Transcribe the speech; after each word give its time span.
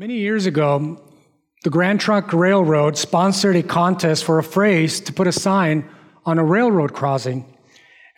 Many 0.00 0.16
years 0.16 0.46
ago, 0.46 0.98
the 1.62 1.68
Grand 1.68 2.00
Trunk 2.00 2.32
Railroad 2.32 2.96
sponsored 2.96 3.54
a 3.54 3.62
contest 3.62 4.24
for 4.24 4.38
a 4.38 4.42
phrase 4.42 4.98
to 5.00 5.12
put 5.12 5.26
a 5.26 5.30
sign 5.30 5.86
on 6.24 6.38
a 6.38 6.42
railroad 6.42 6.94
crossing. 6.94 7.44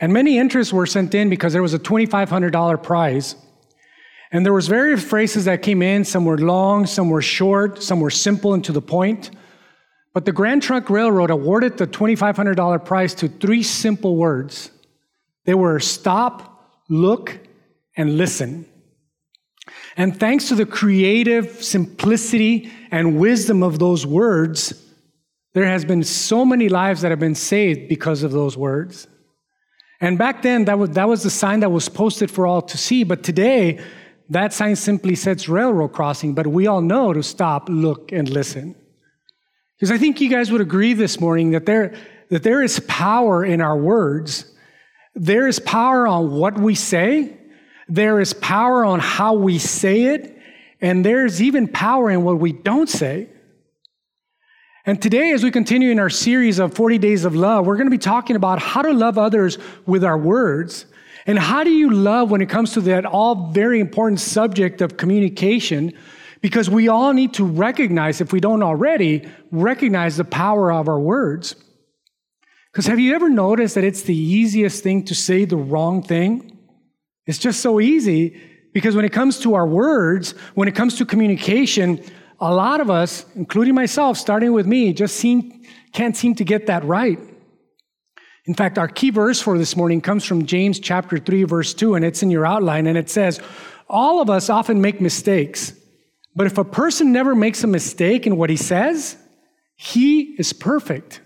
And 0.00 0.12
many 0.12 0.38
interests 0.38 0.72
were 0.72 0.87
sent 0.87 1.12
in 1.12 1.29
because 1.29 1.53
there 1.53 1.60
was 1.60 1.74
a 1.74 1.80
$2,500 1.80 2.80
prize. 2.84 3.34
And 4.30 4.46
there 4.46 4.53
was 4.53 4.68
various 4.68 5.03
phrases 5.03 5.46
that 5.46 5.62
came 5.62 5.82
in. 5.82 6.04
Some 6.04 6.24
were 6.24 6.38
long, 6.38 6.87
some 6.87 7.10
were 7.10 7.21
short, 7.21 7.83
some 7.83 7.99
were 7.99 8.11
simple 8.11 8.55
and 8.55 8.64
to 8.64 8.71
the 8.71 8.80
point. 8.80 9.33
But 10.14 10.25
the 10.25 10.30
Grand 10.30 10.62
Trunk 10.62 10.89
Railroad 10.89 11.30
awarded 11.30 11.79
the 11.79 11.89
$2,500 11.89 12.85
prize 12.85 13.12
to 13.17 13.27
three 13.27 13.64
simple 13.64 14.14
words. 14.14 14.71
They 15.46 15.55
were 15.55 15.80
stop, 15.80 16.79
look, 16.89 17.41
and 17.96 18.17
listen. 18.19 18.67
And 19.96 20.18
thanks 20.18 20.48
to 20.48 20.54
the 20.54 20.66
creative 20.66 21.62
simplicity 21.62 22.70
and 22.90 23.18
wisdom 23.18 23.62
of 23.62 23.79
those 23.79 24.07
words, 24.07 24.75
there 25.54 25.66
has 25.66 25.84
been 25.84 26.03
so 26.03 26.44
many 26.44 26.68
lives 26.68 27.03
that 27.03 27.11
have 27.11 27.20
been 27.20 27.34
saved 27.34 27.89
because 27.89 28.22
of 28.22 28.32
those 28.32 28.56
words. 28.56 29.06
And 30.00 30.18
back 30.18 30.43
then, 30.43 30.64
that 30.64 30.79
was, 30.79 30.90
that 30.90 31.08
was 31.08 31.22
the 31.22 31.30
sign 31.30 31.61
that 31.61 31.70
was 31.70 31.89
posted 31.89 32.30
for 32.30 32.47
all 32.47 32.62
to 32.62 32.77
see. 32.77 33.05
But 33.05 33.22
today, 33.22 33.80
that 34.30 34.53
sign 34.53 34.77
simply 34.77 35.14
says 35.14 35.48
railroad 35.48 35.92
crossing, 35.92 36.34
but 36.34 36.47
we 36.47 36.67
all 36.67 36.81
know 36.81 37.12
to 37.12 37.22
stop, 37.22 37.69
look, 37.69 38.11
and 38.12 38.28
listen. 38.28 38.75
Because 39.77 39.92
I 39.92 39.98
think 39.98 40.20
you 40.20 40.28
guys 40.28 40.50
would 40.50 40.61
agree 40.61 40.94
this 40.94 41.20
morning 41.20 41.50
that 41.50 41.67
there, 41.67 41.94
that 42.31 42.42
there 42.42 42.62
is 42.62 42.81
power 42.89 43.44
in 43.44 43.61
our 43.61 43.77
words. 43.77 44.47
There 45.14 45.47
is 45.47 45.58
power 45.58 46.06
on 46.06 46.33
what 46.33 46.58
we 46.58 46.75
say, 46.75 47.36
there 47.92 48.20
is 48.20 48.33
power 48.33 48.87
on 48.87 49.01
how 49.01 49.34
we 49.34 49.59
say 49.59 50.14
it, 50.14 50.39
and 50.81 51.05
there's 51.05 51.42
even 51.42 51.69
power 51.69 52.11
in 52.11 52.25
what 52.25 52.39
we 52.39 52.51
don't 52.51 52.89
say. 52.89 53.28
And 54.87 55.01
today, 55.01 55.33
as 55.33 55.45
we 55.45 55.51
continue 55.51 55.91
in 55.91 55.99
our 55.99 56.09
series 56.09 56.59
of 56.59 56.73
40 56.73 56.97
Days 56.97 57.27
of 57.27 57.37
Love, 57.37 57.67
we're 57.67 57.77
going 57.77 57.87
to 57.87 57.91
be 57.91 57.99
talking 57.99 58.34
about 58.34 58.61
how 58.61 58.81
to 58.81 58.95
love 58.95 59.19
others 59.19 59.59
with 59.84 60.05
our 60.05 60.17
words. 60.17 60.87
And 61.27 61.39
how 61.39 61.65
do 61.65 61.71
you 61.71 61.91
love 61.91 62.31
when 62.31 62.41
it 62.41 62.49
comes 62.49 62.73
to 62.73 62.81
that 62.81 63.05
all 63.05 63.51
very 63.53 63.79
important 63.79 64.21
subject 64.21 64.81
of 64.81 64.97
communication? 64.97 65.93
Because 66.41 66.71
we 66.71 66.89
all 66.89 67.12
need 67.12 67.34
to 67.34 67.45
recognize, 67.45 68.23
if 68.23 68.33
we 68.33 68.41
don't 68.41 68.62
already, 68.62 69.29
recognize 69.51 70.17
the 70.17 70.25
power 70.25 70.73
of 70.73 70.89
our 70.89 70.99
words. 70.99 71.56
Because 72.73 72.87
have 72.87 72.99
you 72.99 73.15
ever 73.15 73.29
noticed 73.29 73.75
that 73.75 73.84
it's 73.84 74.03
the 74.03 74.17
easiest 74.17 74.83
thing 74.83 75.05
to 75.05 75.15
say 75.15 75.45
the 75.45 75.59
wrong 75.59 76.03
thing? 76.03 76.59
It's 77.27 77.39
just 77.39 77.61
so 77.61 77.81
easy 77.81 78.41
because 78.73 78.97
when 78.97 79.05
it 79.05 79.12
comes 79.12 79.39
to 79.41 79.55
our 79.55 79.67
words, 79.67 80.33
when 80.55 80.69
it 80.69 80.75
comes 80.75 80.97
to 80.97 81.05
communication, 81.05 82.03
a 82.41 82.53
lot 82.53 82.81
of 82.81 82.91
us, 82.91 83.25
including 83.37 83.75
myself, 83.75 84.17
starting 84.17 84.53
with 84.53 84.67
me, 84.67 84.92
just 84.92 85.17
seem, 85.17 85.62
can't 85.93 86.17
seem 86.17 86.34
to 86.37 86.45
get 86.45 86.67
that 86.67 86.84
right. 86.84 87.19
In 88.47 88.55
fact, 88.55 88.78
our 88.78 88.89
key 88.89 89.11
verse 89.11 89.41
for 89.41 89.56
this 89.56 89.77
morning 89.77 90.00
comes 90.00 90.25
from 90.25 90.47
James 90.47 90.81
chapter 90.81 91.19
3, 91.19 91.45
verse 91.45 91.75
2, 91.75 91.95
and 91.95 92.05
it's 92.05 92.23
in 92.25 92.31
your 92.31 92.45
outline, 92.45 92.89
and 92.89 92.98
it 92.98 93.09
says, 93.09 93.41
All 93.89 94.20
of 94.20 94.28
us 94.28 94.50
often 94.50 94.81
make 94.81 95.00
mistakes, 95.00 95.73
but 96.34 96.47
if 96.48 96.59
a 96.59 96.65
person 96.65 97.12
never 97.12 97.37
makes 97.37 97.62
a 97.62 97.69
mistake 97.69 98.27
in 98.27 98.37
what 98.37 98.50
he 98.50 98.56
says, 98.56 99.17
he 99.77 100.34
is 100.39 100.53
perfect. 100.53 101.20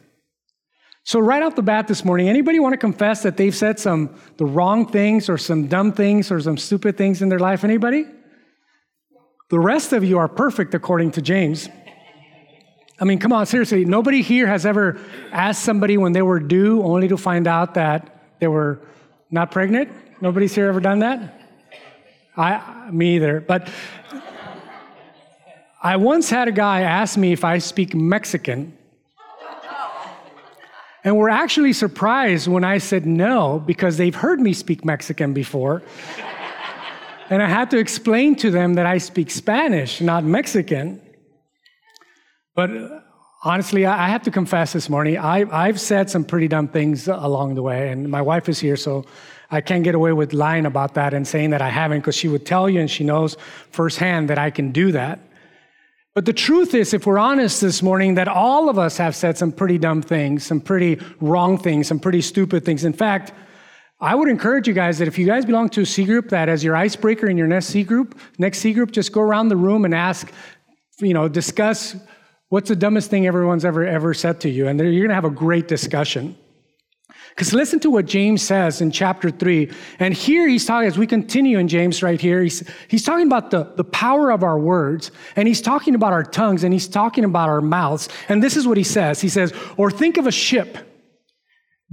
So 1.06 1.20
right 1.20 1.40
off 1.40 1.54
the 1.54 1.62
bat 1.62 1.86
this 1.86 2.04
morning, 2.04 2.28
anybody 2.28 2.58
want 2.58 2.72
to 2.72 2.78
confess 2.78 3.22
that 3.22 3.36
they've 3.36 3.54
said 3.54 3.78
some 3.78 4.16
the 4.38 4.44
wrong 4.44 4.88
things 4.88 5.28
or 5.28 5.38
some 5.38 5.68
dumb 5.68 5.92
things 5.92 6.32
or 6.32 6.40
some 6.40 6.58
stupid 6.58 6.98
things 6.98 7.22
in 7.22 7.28
their 7.28 7.38
life? 7.38 7.62
Anybody? 7.62 8.06
The 9.48 9.60
rest 9.60 9.92
of 9.92 10.02
you 10.02 10.18
are 10.18 10.26
perfect 10.26 10.74
according 10.74 11.12
to 11.12 11.22
James. 11.22 11.68
I 12.98 13.04
mean, 13.04 13.20
come 13.20 13.32
on, 13.32 13.46
seriously. 13.46 13.84
Nobody 13.84 14.20
here 14.20 14.48
has 14.48 14.66
ever 14.66 14.98
asked 15.30 15.62
somebody 15.62 15.96
when 15.96 16.10
they 16.10 16.22
were 16.22 16.40
due 16.40 16.82
only 16.82 17.06
to 17.06 17.16
find 17.16 17.46
out 17.46 17.74
that 17.74 18.34
they 18.40 18.48
were 18.48 18.80
not 19.30 19.52
pregnant. 19.52 19.88
Nobody's 20.20 20.56
here 20.56 20.66
ever 20.66 20.80
done 20.80 20.98
that? 20.98 21.40
I, 22.36 22.90
me 22.90 23.14
either. 23.14 23.40
But 23.40 23.70
I 25.80 25.98
once 25.98 26.28
had 26.30 26.48
a 26.48 26.52
guy 26.52 26.80
ask 26.80 27.16
me 27.16 27.30
if 27.30 27.44
I 27.44 27.58
speak 27.58 27.94
Mexican. 27.94 28.75
And 31.06 31.16
were 31.16 31.30
actually 31.30 31.72
surprised 31.72 32.48
when 32.48 32.64
I 32.64 32.78
said 32.78 33.06
no 33.06 33.62
because 33.64 33.96
they've 33.96 34.12
heard 34.12 34.40
me 34.40 34.52
speak 34.52 34.84
Mexican 34.84 35.32
before. 35.32 35.84
and 37.30 37.40
I 37.40 37.48
had 37.48 37.70
to 37.70 37.78
explain 37.78 38.34
to 38.36 38.50
them 38.50 38.74
that 38.74 38.86
I 38.86 38.98
speak 38.98 39.30
Spanish, 39.30 40.00
not 40.00 40.24
Mexican. 40.24 41.00
But 42.56 42.76
uh, 42.76 43.00
honestly, 43.44 43.86
I 43.86 44.08
have 44.08 44.24
to 44.24 44.32
confess 44.32 44.72
this 44.72 44.88
morning, 44.88 45.16
I, 45.16 45.66
have 45.66 45.80
said 45.80 46.10
some 46.10 46.24
pretty 46.24 46.48
dumb 46.48 46.66
things 46.66 47.06
along 47.06 47.54
the 47.54 47.62
way, 47.62 47.92
and 47.92 48.10
my 48.10 48.20
wife 48.20 48.48
is 48.48 48.58
here, 48.58 48.76
so 48.76 49.04
I 49.48 49.60
can't 49.60 49.84
get 49.84 49.94
away 49.94 50.12
with 50.12 50.32
lying 50.32 50.66
about 50.66 50.94
that 50.94 51.14
and 51.14 51.24
saying 51.24 51.50
that 51.50 51.62
I 51.62 51.68
haven't, 51.68 52.00
because 52.00 52.16
she 52.16 52.26
would 52.26 52.44
tell 52.44 52.68
you 52.68 52.80
and 52.80 52.90
she 52.90 53.04
knows 53.04 53.36
firsthand 53.70 54.28
that 54.30 54.38
I 54.38 54.50
can 54.50 54.72
do 54.72 54.90
that. 54.90 55.20
But 56.16 56.24
the 56.24 56.32
truth 56.32 56.74
is, 56.74 56.94
if 56.94 57.04
we're 57.04 57.18
honest 57.18 57.60
this 57.60 57.82
morning, 57.82 58.14
that 58.14 58.26
all 58.26 58.70
of 58.70 58.78
us 58.78 58.96
have 58.96 59.14
said 59.14 59.36
some 59.36 59.52
pretty 59.52 59.76
dumb 59.76 60.00
things, 60.00 60.46
some 60.46 60.62
pretty 60.62 60.98
wrong 61.20 61.58
things, 61.58 61.88
some 61.88 62.00
pretty 62.00 62.22
stupid 62.22 62.64
things. 62.64 62.86
In 62.86 62.94
fact, 62.94 63.34
I 64.00 64.14
would 64.14 64.30
encourage 64.30 64.66
you 64.66 64.72
guys 64.72 64.96
that 64.96 65.08
if 65.08 65.18
you 65.18 65.26
guys 65.26 65.44
belong 65.44 65.68
to 65.68 65.82
a 65.82 65.86
C 65.86 66.06
group, 66.06 66.30
that 66.30 66.48
as 66.48 66.64
your 66.64 66.74
icebreaker 66.74 67.28
in 67.28 67.36
your 67.36 67.46
next 67.46 67.66
C 67.66 67.82
group, 67.82 68.18
next 68.38 68.60
C 68.60 68.72
group, 68.72 68.92
just 68.92 69.12
go 69.12 69.20
around 69.20 69.50
the 69.50 69.58
room 69.58 69.84
and 69.84 69.94
ask, 69.94 70.32
you 71.00 71.12
know, 71.12 71.28
discuss 71.28 71.94
what's 72.48 72.70
the 72.70 72.76
dumbest 72.76 73.10
thing 73.10 73.26
everyone's 73.26 73.66
ever 73.66 73.84
ever 73.84 74.14
said 74.14 74.40
to 74.40 74.48
you, 74.48 74.68
and 74.68 74.80
you're 74.80 74.90
going 74.92 75.08
to 75.08 75.14
have 75.14 75.26
a 75.26 75.30
great 75.30 75.68
discussion. 75.68 76.34
Because 77.36 77.52
listen 77.52 77.78
to 77.80 77.90
what 77.90 78.06
James 78.06 78.42
says 78.42 78.80
in 78.80 78.90
chapter 78.90 79.30
3. 79.30 79.70
And 79.98 80.14
here 80.14 80.48
he's 80.48 80.64
talking, 80.64 80.88
as 80.88 80.96
we 80.96 81.06
continue 81.06 81.58
in 81.58 81.68
James 81.68 82.02
right 82.02 82.18
here, 82.18 82.42
he's, 82.42 82.66
he's 82.88 83.04
talking 83.04 83.26
about 83.26 83.50
the, 83.50 83.64
the 83.76 83.84
power 83.84 84.30
of 84.30 84.42
our 84.42 84.58
words, 84.58 85.10
and 85.36 85.46
he's 85.46 85.60
talking 85.60 85.94
about 85.94 86.14
our 86.14 86.24
tongues, 86.24 86.64
and 86.64 86.72
he's 86.72 86.88
talking 86.88 87.24
about 87.24 87.50
our 87.50 87.60
mouths. 87.60 88.08
And 88.30 88.42
this 88.42 88.56
is 88.56 88.66
what 88.66 88.78
he 88.78 88.82
says 88.82 89.20
He 89.20 89.28
says, 89.28 89.52
Or 89.76 89.90
think 89.90 90.16
of 90.16 90.26
a 90.26 90.32
ship, 90.32 90.78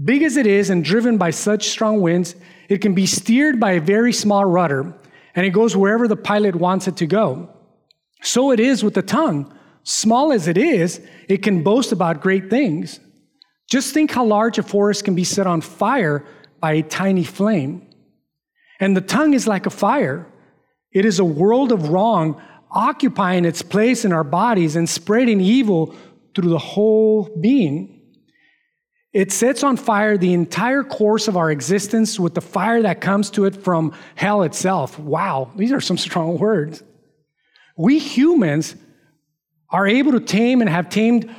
big 0.01 0.23
as 0.23 0.37
it 0.37 0.47
is 0.47 0.69
and 0.69 0.83
driven 0.83 1.17
by 1.17 1.31
such 1.31 1.67
strong 1.67 1.99
winds, 1.99 2.35
it 2.69 2.77
can 2.77 2.95
be 2.95 3.05
steered 3.05 3.59
by 3.59 3.73
a 3.73 3.81
very 3.81 4.13
small 4.13 4.45
rudder, 4.45 4.93
and 5.35 5.45
it 5.45 5.49
goes 5.49 5.75
wherever 5.75 6.07
the 6.07 6.15
pilot 6.15 6.55
wants 6.55 6.87
it 6.87 6.95
to 6.97 7.05
go. 7.05 7.49
So 8.21 8.51
it 8.51 8.61
is 8.61 8.81
with 8.81 8.93
the 8.93 9.01
tongue. 9.01 9.53
Small 9.83 10.31
as 10.31 10.47
it 10.47 10.57
is, 10.57 11.01
it 11.27 11.43
can 11.43 11.63
boast 11.63 11.91
about 11.91 12.21
great 12.21 12.49
things. 12.49 13.01
Just 13.69 13.93
think 13.93 14.11
how 14.11 14.25
large 14.25 14.57
a 14.57 14.63
forest 14.63 15.05
can 15.05 15.15
be 15.15 15.23
set 15.23 15.47
on 15.47 15.61
fire 15.61 16.25
by 16.59 16.73
a 16.73 16.83
tiny 16.83 17.23
flame. 17.23 17.87
And 18.79 18.95
the 18.95 19.01
tongue 19.01 19.33
is 19.33 19.47
like 19.47 19.65
a 19.65 19.69
fire. 19.69 20.27
It 20.91 21.05
is 21.05 21.19
a 21.19 21.25
world 21.25 21.71
of 21.71 21.89
wrong 21.89 22.41
occupying 22.69 23.45
its 23.45 23.61
place 23.61 24.03
in 24.03 24.11
our 24.11 24.23
bodies 24.23 24.75
and 24.75 24.89
spreading 24.89 25.39
evil 25.39 25.95
through 26.33 26.49
the 26.49 26.57
whole 26.57 27.29
being. 27.39 28.01
It 29.13 29.31
sets 29.31 29.63
on 29.63 29.77
fire 29.77 30.17
the 30.17 30.33
entire 30.33 30.83
course 30.83 31.27
of 31.27 31.37
our 31.37 31.51
existence 31.51 32.19
with 32.19 32.33
the 32.33 32.41
fire 32.41 32.81
that 32.81 32.99
comes 32.99 33.29
to 33.31 33.45
it 33.45 33.55
from 33.55 33.93
hell 34.15 34.41
itself. 34.41 34.97
Wow, 34.97 35.51
these 35.55 35.71
are 35.71 35.81
some 35.81 35.97
strong 35.97 36.39
words. 36.39 36.83
We 37.77 37.99
humans 37.99 38.75
are 39.69 39.87
able 39.87 40.13
to 40.13 40.19
tame 40.19 40.61
and 40.61 40.69
have 40.69 40.89
tamed 40.89 41.33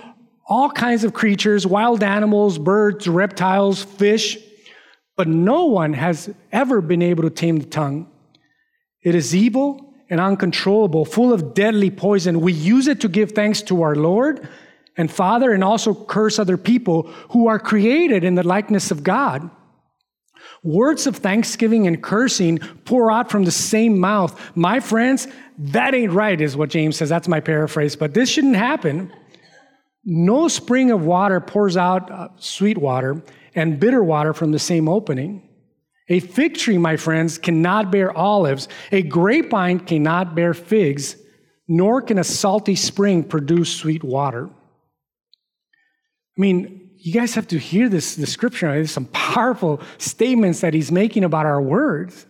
all 0.46 0.70
kinds 0.70 1.04
of 1.04 1.14
creatures, 1.14 1.66
wild 1.66 2.02
animals, 2.02 2.58
birds, 2.58 3.08
reptiles, 3.08 3.82
fish, 3.82 4.38
but 5.16 5.28
no 5.28 5.66
one 5.66 5.92
has 5.92 6.32
ever 6.52 6.80
been 6.80 7.02
able 7.02 7.22
to 7.22 7.30
tame 7.30 7.58
the 7.58 7.66
tongue. 7.66 8.10
It 9.02 9.14
is 9.14 9.34
evil 9.34 9.94
and 10.10 10.20
uncontrollable, 10.20 11.04
full 11.04 11.32
of 11.32 11.54
deadly 11.54 11.90
poison. 11.90 12.40
We 12.40 12.52
use 12.52 12.88
it 12.88 13.00
to 13.00 13.08
give 13.08 13.32
thanks 13.32 13.62
to 13.62 13.82
our 13.82 13.94
Lord 13.94 14.48
and 14.96 15.10
Father 15.10 15.52
and 15.52 15.64
also 15.64 15.94
curse 15.94 16.38
other 16.38 16.56
people 16.56 17.04
who 17.30 17.46
are 17.46 17.58
created 17.58 18.22
in 18.24 18.34
the 18.34 18.42
likeness 18.42 18.90
of 18.90 19.02
God. 19.02 19.50
Words 20.62 21.06
of 21.06 21.16
thanksgiving 21.16 21.86
and 21.86 22.02
cursing 22.02 22.58
pour 22.84 23.10
out 23.10 23.30
from 23.30 23.44
the 23.44 23.50
same 23.50 23.98
mouth. 23.98 24.38
My 24.56 24.80
friends, 24.80 25.26
that 25.58 25.94
ain't 25.94 26.12
right, 26.12 26.40
is 26.40 26.56
what 26.56 26.70
James 26.70 26.96
says. 26.96 27.08
That's 27.08 27.28
my 27.28 27.40
paraphrase, 27.40 27.96
but 27.96 28.14
this 28.14 28.28
shouldn't 28.30 28.56
happen. 28.56 29.12
No 30.04 30.48
spring 30.48 30.90
of 30.90 31.04
water 31.04 31.40
pours 31.40 31.76
out 31.76 32.10
uh, 32.10 32.28
sweet 32.36 32.76
water 32.76 33.22
and 33.54 33.80
bitter 33.80 34.02
water 34.02 34.34
from 34.34 34.52
the 34.52 34.58
same 34.58 34.88
opening. 34.88 35.48
A 36.08 36.20
fig 36.20 36.56
tree, 36.56 36.76
my 36.76 36.96
friends, 36.96 37.38
cannot 37.38 37.90
bear 37.90 38.16
olives. 38.16 38.68
A 38.92 39.02
grapevine 39.02 39.80
cannot 39.80 40.34
bear 40.34 40.52
figs, 40.52 41.16
nor 41.66 42.02
can 42.02 42.18
a 42.18 42.24
salty 42.24 42.76
spring 42.76 43.24
produce 43.24 43.74
sweet 43.74 44.04
water. 44.04 44.50
I 46.36 46.40
mean, 46.40 46.90
you 46.98 47.12
guys 47.12 47.34
have 47.34 47.48
to 47.48 47.58
hear 47.58 47.88
this, 47.88 48.16
the 48.16 48.26
scripture. 48.26 48.70
There's 48.70 48.90
some 48.90 49.06
powerful 49.06 49.80
statements 49.98 50.60
that 50.60 50.74
he's 50.74 50.92
making 50.92 51.24
about 51.24 51.46
our 51.46 51.62
words. 51.62 52.26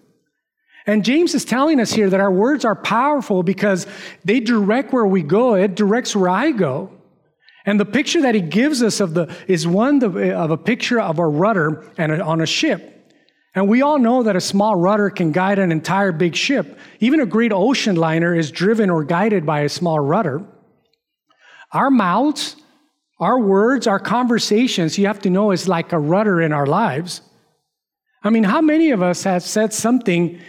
And 0.86 1.04
James 1.04 1.34
is 1.34 1.44
telling 1.44 1.80
us 1.80 1.92
here 1.92 2.10
that 2.10 2.20
our 2.20 2.30
words 2.30 2.64
are 2.64 2.76
powerful 2.76 3.42
because 3.42 3.86
they 4.24 4.38
direct 4.40 4.92
where 4.92 5.06
we 5.06 5.22
go, 5.22 5.54
it 5.54 5.74
directs 5.74 6.14
where 6.14 6.28
I 6.28 6.52
go. 6.52 6.90
And 7.66 7.80
the 7.80 7.86
picture 7.86 8.20
that 8.22 8.34
he 8.34 8.40
gives 8.40 8.82
us 8.82 9.00
of 9.00 9.14
the 9.14 9.34
is 9.48 9.66
one 9.66 10.02
of 10.02 10.16
a 10.50 10.56
picture 10.56 11.00
of 11.00 11.18
a 11.18 11.26
rudder 11.26 11.90
and 11.96 12.12
a, 12.12 12.22
on 12.22 12.40
a 12.40 12.46
ship. 12.46 12.90
And 13.54 13.68
we 13.68 13.82
all 13.82 13.98
know 13.98 14.24
that 14.24 14.36
a 14.36 14.40
small 14.40 14.76
rudder 14.76 15.10
can 15.10 15.32
guide 15.32 15.58
an 15.58 15.72
entire 15.72 16.12
big 16.12 16.34
ship. 16.34 16.78
Even 17.00 17.20
a 17.20 17.26
great 17.26 17.52
ocean 17.52 17.96
liner 17.96 18.34
is 18.34 18.50
driven 18.50 18.90
or 18.90 19.04
guided 19.04 19.46
by 19.46 19.60
a 19.60 19.68
small 19.68 20.00
rudder. 20.00 20.44
Our 21.72 21.90
mouths, 21.90 22.56
our 23.18 23.38
words, 23.38 23.86
our 23.86 24.00
conversations, 24.00 24.98
you 24.98 25.06
have 25.06 25.20
to 25.20 25.30
know, 25.30 25.52
is 25.52 25.68
like 25.68 25.92
a 25.92 25.98
rudder 25.98 26.42
in 26.42 26.52
our 26.52 26.66
lives. 26.66 27.22
I 28.22 28.30
mean, 28.30 28.44
how 28.44 28.60
many 28.60 28.90
of 28.90 29.02
us 29.02 29.22
have 29.24 29.42
said 29.42 29.72
something, 29.72 30.40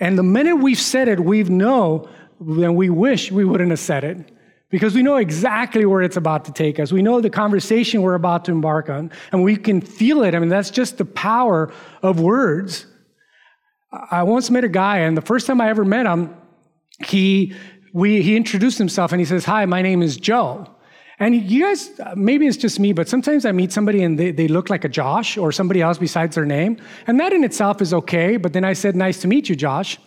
and 0.00 0.16
the 0.18 0.22
minute 0.22 0.56
we've 0.56 0.80
said 0.80 1.08
it, 1.08 1.20
we 1.20 1.42
know, 1.42 2.08
and 2.40 2.76
we 2.76 2.90
wish 2.90 3.30
we 3.30 3.44
wouldn't 3.44 3.70
have 3.70 3.78
said 3.78 4.04
it 4.04 4.30
because 4.74 4.92
we 4.92 5.04
know 5.04 5.18
exactly 5.18 5.86
where 5.86 6.02
it's 6.02 6.16
about 6.16 6.44
to 6.46 6.52
take 6.52 6.80
us. 6.80 6.90
We 6.90 7.00
know 7.00 7.20
the 7.20 7.30
conversation 7.30 8.02
we're 8.02 8.16
about 8.16 8.44
to 8.46 8.50
embark 8.50 8.88
on, 8.88 9.12
and 9.30 9.44
we 9.44 9.54
can 9.54 9.80
feel 9.80 10.24
it. 10.24 10.34
I 10.34 10.40
mean, 10.40 10.48
that's 10.48 10.70
just 10.70 10.98
the 10.98 11.04
power 11.04 11.72
of 12.02 12.18
words. 12.18 12.84
I 14.10 14.24
once 14.24 14.50
met 14.50 14.64
a 14.64 14.68
guy, 14.68 14.98
and 14.98 15.16
the 15.16 15.22
first 15.22 15.46
time 15.46 15.60
I 15.60 15.68
ever 15.68 15.84
met 15.84 16.06
him, 16.06 16.36
he, 17.06 17.54
we, 17.92 18.20
he 18.20 18.34
introduced 18.34 18.76
himself 18.76 19.12
and 19.12 19.20
he 19.20 19.24
says, 19.24 19.44
Hi, 19.44 19.64
my 19.64 19.80
name 19.80 20.02
is 20.02 20.16
Joe. 20.16 20.68
And 21.20 21.48
you 21.48 21.62
guys, 21.62 21.92
maybe 22.16 22.48
it's 22.48 22.56
just 22.56 22.80
me, 22.80 22.92
but 22.92 23.08
sometimes 23.08 23.46
I 23.46 23.52
meet 23.52 23.70
somebody 23.70 24.02
and 24.02 24.18
they, 24.18 24.32
they 24.32 24.48
look 24.48 24.70
like 24.70 24.84
a 24.84 24.88
Josh 24.88 25.38
or 25.38 25.52
somebody 25.52 25.82
else 25.82 25.98
besides 25.98 26.34
their 26.34 26.46
name. 26.46 26.78
And 27.06 27.20
that 27.20 27.32
in 27.32 27.44
itself 27.44 27.80
is 27.80 27.94
okay. 27.94 28.38
But 28.38 28.52
then 28.52 28.64
I 28.64 28.72
said, 28.72 28.96
Nice 28.96 29.20
to 29.20 29.28
meet 29.28 29.48
you, 29.48 29.54
Josh. 29.54 30.00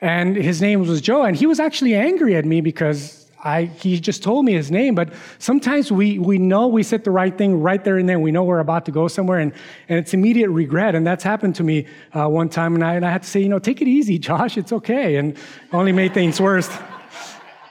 And 0.00 0.34
his 0.34 0.62
name 0.62 0.80
was 0.80 1.02
Joe. 1.02 1.24
And 1.24 1.36
he 1.36 1.44
was 1.44 1.60
actually 1.60 1.94
angry 1.94 2.36
at 2.36 2.46
me 2.46 2.62
because 2.62 3.23
I, 3.44 3.64
he 3.64 4.00
just 4.00 4.22
told 4.22 4.46
me 4.46 4.54
his 4.54 4.70
name, 4.70 4.94
but 4.94 5.12
sometimes 5.38 5.92
we, 5.92 6.18
we 6.18 6.38
know 6.38 6.66
we 6.66 6.82
said 6.82 7.04
the 7.04 7.10
right 7.10 7.36
thing 7.36 7.60
right 7.60 7.84
there 7.84 7.98
and 7.98 8.08
then. 8.08 8.22
We 8.22 8.32
know 8.32 8.42
we're 8.42 8.60
about 8.60 8.86
to 8.86 8.90
go 8.90 9.06
somewhere, 9.06 9.38
and, 9.38 9.52
and 9.90 9.98
it's 9.98 10.14
immediate 10.14 10.48
regret. 10.48 10.94
And 10.94 11.06
that's 11.06 11.22
happened 11.22 11.54
to 11.56 11.62
me 11.62 11.86
uh, 12.14 12.26
one 12.26 12.48
time, 12.48 12.74
and 12.74 12.82
I, 12.82 12.94
and 12.94 13.04
I 13.04 13.10
had 13.10 13.22
to 13.22 13.28
say, 13.28 13.40
you 13.40 13.50
know, 13.50 13.58
take 13.58 13.82
it 13.82 13.88
easy, 13.88 14.18
Josh, 14.18 14.56
it's 14.56 14.72
okay. 14.72 15.16
And 15.16 15.36
only 15.72 15.92
made 15.92 16.14
things 16.14 16.40
worse. 16.40 16.70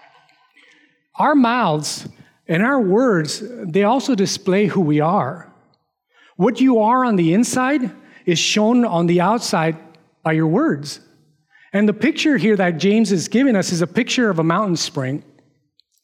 our 1.16 1.34
mouths 1.34 2.08
and 2.48 2.62
our 2.62 2.80
words, 2.80 3.42
they 3.64 3.84
also 3.84 4.14
display 4.14 4.68
who 4.68 4.82
we 4.82 5.00
are. 5.00 5.52
What 6.36 6.62
you 6.62 6.80
are 6.80 7.04
on 7.04 7.16
the 7.16 7.34
inside 7.34 7.92
is 8.28 8.38
shown 8.38 8.86
on 8.86 9.08
the 9.08 9.22
outside 9.22 9.78
by 10.22 10.34
your 10.34 10.48
words. 10.48 11.00
And 11.74 11.90
the 11.90 11.94
picture 11.94 12.38
here 12.38 12.56
that 12.58 12.78
James 12.78 13.12
is 13.12 13.28
giving 13.28 13.56
us 13.56 13.72
is 13.72 13.82
a 13.82 13.88
picture 13.88 14.30
of 14.30 14.38
a 14.38 14.44
mountain 14.44 14.76
spring. 14.76 15.24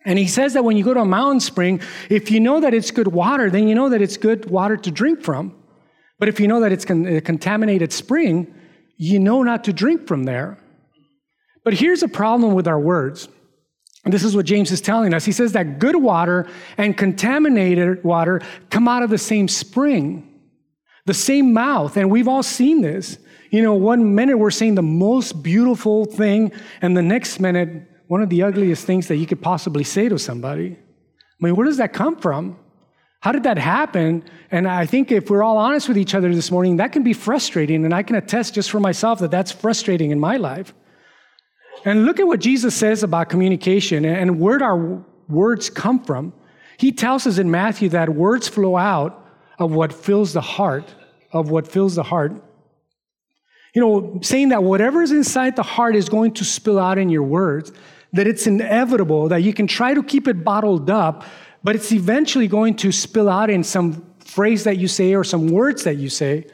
And 0.06 0.18
he 0.18 0.28
says 0.28 0.54
that 0.54 0.64
when 0.64 0.78
you 0.78 0.84
go 0.84 0.94
to 0.94 1.02
a 1.02 1.06
mountain 1.06 1.40
spring, 1.40 1.82
if 2.10 2.32
you 2.32 2.40
know 2.40 2.62
that 2.62 2.74
it's 2.74 2.92
good 2.92 3.10
water, 3.10 3.50
then 3.50 3.68
you 3.68 3.76
know 3.76 3.90
that 3.90 4.02
it's 4.02 4.18
good 4.18 4.50
water 4.50 4.78
to 4.78 4.92
drink 4.92 5.22
from. 5.22 5.56
But 6.20 6.30
if 6.30 6.40
you 6.40 6.48
know 6.48 6.62
that 6.62 6.72
it's 6.72 6.86
a 6.86 7.22
contaminated 7.22 7.92
spring, 7.92 8.54
you 8.98 9.20
know 9.20 9.44
not 9.44 9.64
to 9.66 9.74
drink 9.74 10.08
from 10.08 10.24
there. 10.24 10.58
But 11.64 11.74
here's 11.74 12.04
a 12.04 12.08
problem 12.08 12.54
with 12.54 12.68
our 12.68 12.80
words. 12.80 13.28
And 14.06 14.14
this 14.14 14.24
is 14.24 14.36
what 14.36 14.46
James 14.46 14.72
is 14.72 14.80
telling 14.80 15.14
us. 15.14 15.26
He 15.26 15.34
says 15.34 15.52
that 15.52 15.80
good 15.80 15.96
water 15.96 16.48
and 16.78 16.98
contaminated 16.98 18.04
water 18.04 18.42
come 18.70 18.88
out 18.88 19.04
of 19.04 19.10
the 19.10 19.18
same 19.18 19.48
spring, 19.48 20.40
the 21.06 21.14
same 21.14 21.54
mouth. 21.54 21.98
And 21.98 22.10
we've 22.10 22.28
all 22.28 22.44
seen 22.44 22.82
this. 22.82 23.18
You 23.52 23.62
know, 23.62 23.74
one 23.74 24.16
minute 24.16 24.38
we're 24.38 24.52
saying 24.52 24.76
the 24.76 24.82
most 24.82 25.44
beautiful 25.44 26.06
thing, 26.06 26.52
and 26.82 26.96
the 26.96 27.02
next 27.02 27.40
minute 27.40 27.89
one 28.10 28.24
of 28.24 28.30
the 28.30 28.42
ugliest 28.42 28.88
things 28.88 29.08
that 29.08 29.18
you 29.18 29.28
could 29.28 29.40
possibly 29.40 29.84
say 29.84 30.10
to 30.10 30.18
somebody. 30.18 30.76
I 30.76 31.46
mean, 31.46 31.56
where 31.56 31.68
does 31.68 31.78
that 31.78 31.94
come 31.94 32.18
from? 32.18 32.58
How 33.20 33.32
did 33.32 33.44
that 33.44 33.60
happen? 33.60 34.24
And 34.50 34.68
I 34.68 34.88
think 34.88 35.12
if 35.12 35.30
we're 35.30 35.44
all 35.44 35.60
honest 35.60 35.88
with 35.88 35.96
each 35.96 36.16
other 36.16 36.34
this 36.34 36.50
morning, 36.50 36.78
that 36.78 36.92
can 36.92 37.04
be 37.04 37.14
frustrating. 37.14 37.86
And 37.86 37.94
I 37.94 38.02
can 38.02 38.16
attest 38.16 38.56
just 38.56 38.72
for 38.72 38.80
myself 38.80 39.20
that 39.20 39.30
that's 39.30 39.52
frustrating 39.52 40.10
in 40.10 40.20
my 40.20 40.38
life. 40.38 40.74
And 41.86 42.06
look 42.06 42.20
at 42.20 42.26
what 42.26 42.40
Jesus 42.40 42.74
says 42.74 43.04
about 43.04 43.30
communication 43.30 44.04
and 44.06 44.40
where 44.40 44.62
our 44.64 45.06
words 45.28 45.70
come 45.70 46.04
from. 46.04 46.34
He 46.80 46.92
tells 46.92 47.28
us 47.28 47.38
in 47.38 47.52
Matthew 47.52 47.90
that 47.90 48.10
words 48.10 48.48
flow 48.48 48.76
out 48.76 49.24
of 49.60 49.72
what 49.72 49.94
fills 49.94 50.34
the 50.34 50.42
heart, 50.42 50.96
of 51.32 51.52
what 51.52 51.68
fills 51.68 51.94
the 51.94 52.04
heart. 52.04 52.32
You 53.76 53.82
know, 53.82 54.20
saying 54.24 54.50
that 54.50 54.64
whatever 54.64 55.04
is 55.04 55.12
inside 55.12 55.56
the 55.56 55.62
heart 55.62 55.96
is 55.96 56.10
going 56.10 56.34
to 56.34 56.44
spill 56.44 56.80
out 56.80 56.98
in 56.98 57.10
your 57.10 57.22
words 57.22 57.72
that 58.14 58.28
it's 58.28 58.48
inevitable, 58.48 59.30
that 59.30 59.44
you 59.44 59.54
can 59.54 59.68
try 59.68 59.94
to 59.94 60.04
keep 60.04 60.28
it 60.28 60.44
bottled 60.44 60.90
up, 60.90 61.24
but 61.64 61.76
it's 61.76 61.92
eventually 61.92 62.48
going 62.48 62.76
to 62.78 62.92
spill 62.92 63.30
out 63.30 63.50
in 63.50 63.64
some 63.64 64.06
phrase 64.20 64.64
that 64.64 64.78
you 64.78 64.88
say 64.88 65.14
or 65.14 65.24
some 65.24 65.48
words 65.48 65.84
that 65.84 65.98
you 65.98 66.10
say. 66.10 66.46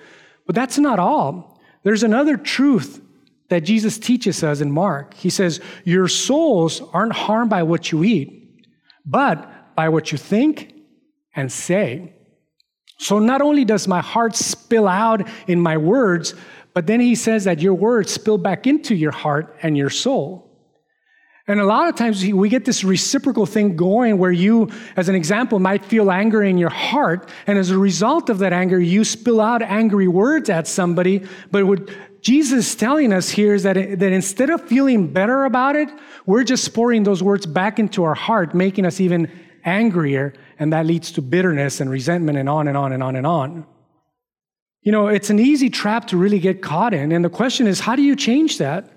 But 0.45 0.55
that's 0.55 0.77
not 0.77 0.99
all. 0.99 1.61
There's 1.83 2.03
another 2.03 2.37
truth 2.37 3.01
that 3.49 3.61
Jesus 3.61 3.97
teaches 3.97 4.43
us 4.43 4.61
in 4.61 4.71
Mark. 4.71 5.13
He 5.13 5.29
says, 5.29 5.61
Your 5.83 6.07
souls 6.07 6.81
aren't 6.93 7.13
harmed 7.13 7.49
by 7.49 7.63
what 7.63 7.91
you 7.91 8.03
eat, 8.03 8.65
but 9.05 9.75
by 9.75 9.89
what 9.89 10.11
you 10.11 10.17
think 10.17 10.73
and 11.35 11.51
say. 11.51 12.13
So 12.97 13.19
not 13.19 13.41
only 13.41 13.65
does 13.65 13.87
my 13.87 14.01
heart 14.01 14.35
spill 14.35 14.87
out 14.87 15.27
in 15.47 15.59
my 15.59 15.77
words, 15.77 16.33
but 16.73 16.87
then 16.87 16.99
he 16.99 17.15
says 17.15 17.43
that 17.43 17.61
your 17.61 17.73
words 17.73 18.11
spill 18.11 18.37
back 18.37 18.67
into 18.67 18.95
your 18.95 19.11
heart 19.11 19.55
and 19.61 19.77
your 19.77 19.89
soul. 19.89 20.44
And 21.47 21.59
a 21.59 21.65
lot 21.65 21.87
of 21.87 21.95
times 21.95 22.25
we 22.25 22.49
get 22.49 22.65
this 22.65 22.83
reciprocal 22.83 23.45
thing 23.45 23.75
going 23.75 24.17
where 24.17 24.31
you, 24.31 24.71
as 24.95 25.09
an 25.09 25.15
example, 25.15 25.59
might 25.59 25.85
feel 25.85 26.09
anger 26.09 26.43
in 26.43 26.57
your 26.57 26.71
heart. 26.71 27.29
And 27.45 27.59
as 27.59 27.69
a 27.69 27.77
result 27.77 28.31
of 28.31 28.39
that 28.39 28.51
anger, 28.51 28.79
you 28.79 29.03
spill 29.03 29.39
out 29.39 29.61
angry 29.61 30.07
words 30.07 30.49
at 30.49 30.67
somebody. 30.67 31.23
But 31.51 31.67
what 31.67 31.87
Jesus 32.21 32.69
is 32.69 32.75
telling 32.75 33.13
us 33.13 33.29
here 33.29 33.53
is 33.53 33.61
that, 33.61 33.75
that 33.75 34.11
instead 34.11 34.49
of 34.49 34.67
feeling 34.67 35.13
better 35.13 35.45
about 35.45 35.75
it, 35.75 35.89
we're 36.25 36.43
just 36.43 36.73
pouring 36.73 37.03
those 37.03 37.21
words 37.21 37.45
back 37.45 37.77
into 37.77 38.03
our 38.03 38.15
heart, 38.15 38.55
making 38.55 38.83
us 38.83 38.99
even 38.99 39.31
angrier. 39.63 40.33
And 40.57 40.73
that 40.73 40.87
leads 40.87 41.11
to 41.11 41.21
bitterness 41.21 41.79
and 41.79 41.91
resentment 41.91 42.39
and 42.39 42.49
on 42.49 42.67
and 42.67 42.75
on 42.75 42.91
and 42.91 43.03
on 43.03 43.15
and 43.15 43.27
on. 43.27 43.67
You 44.81 44.91
know, 44.91 45.07
it's 45.07 45.29
an 45.29 45.37
easy 45.37 45.69
trap 45.69 46.07
to 46.07 46.17
really 46.17 46.39
get 46.39 46.63
caught 46.63 46.95
in. 46.95 47.11
And 47.11 47.23
the 47.23 47.29
question 47.29 47.67
is, 47.67 47.81
how 47.81 47.95
do 47.95 48.01
you 48.01 48.15
change 48.15 48.57
that? 48.57 48.94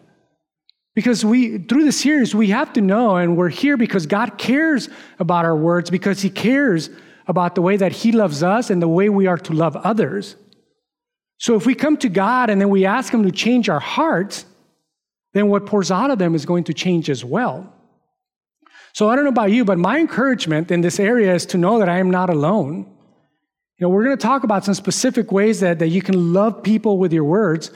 Because 0.98 1.24
we, 1.24 1.58
through 1.58 1.84
the 1.84 1.92
series, 1.92 2.34
we 2.34 2.48
have 2.48 2.72
to 2.72 2.80
know, 2.80 3.18
and 3.18 3.36
we're 3.36 3.50
here 3.50 3.76
because 3.76 4.04
God 4.04 4.36
cares 4.36 4.88
about 5.20 5.44
our 5.44 5.54
words, 5.54 5.90
because 5.90 6.20
He 6.20 6.28
cares 6.28 6.90
about 7.28 7.54
the 7.54 7.62
way 7.62 7.76
that 7.76 7.92
He 7.92 8.10
loves 8.10 8.42
us 8.42 8.68
and 8.68 8.82
the 8.82 8.88
way 8.88 9.08
we 9.08 9.28
are 9.28 9.38
to 9.38 9.52
love 9.52 9.76
others. 9.76 10.34
So 11.36 11.54
if 11.54 11.66
we 11.66 11.76
come 11.76 11.98
to 11.98 12.08
God 12.08 12.50
and 12.50 12.60
then 12.60 12.68
we 12.68 12.84
ask 12.84 13.14
Him 13.14 13.22
to 13.22 13.30
change 13.30 13.68
our 13.68 13.78
hearts, 13.78 14.44
then 15.34 15.46
what 15.46 15.66
pours 15.66 15.92
out 15.92 16.10
of 16.10 16.18
them 16.18 16.34
is 16.34 16.44
going 16.44 16.64
to 16.64 16.74
change 16.74 17.08
as 17.08 17.24
well. 17.24 17.72
So 18.92 19.08
I 19.08 19.14
don't 19.14 19.24
know 19.24 19.30
about 19.30 19.52
you, 19.52 19.64
but 19.64 19.78
my 19.78 20.00
encouragement 20.00 20.72
in 20.72 20.80
this 20.80 20.98
area 20.98 21.32
is 21.32 21.46
to 21.46 21.58
know 21.58 21.78
that 21.78 21.88
I 21.88 22.00
am 22.00 22.10
not 22.10 22.28
alone. 22.28 22.92
You 23.76 23.86
know, 23.86 23.90
we're 23.90 24.02
going 24.02 24.18
to 24.18 24.26
talk 24.26 24.42
about 24.42 24.64
some 24.64 24.74
specific 24.74 25.30
ways 25.30 25.60
that, 25.60 25.78
that 25.78 25.90
you 25.90 26.02
can 26.02 26.32
love 26.32 26.60
people 26.64 26.98
with 26.98 27.12
your 27.12 27.22
words, 27.22 27.70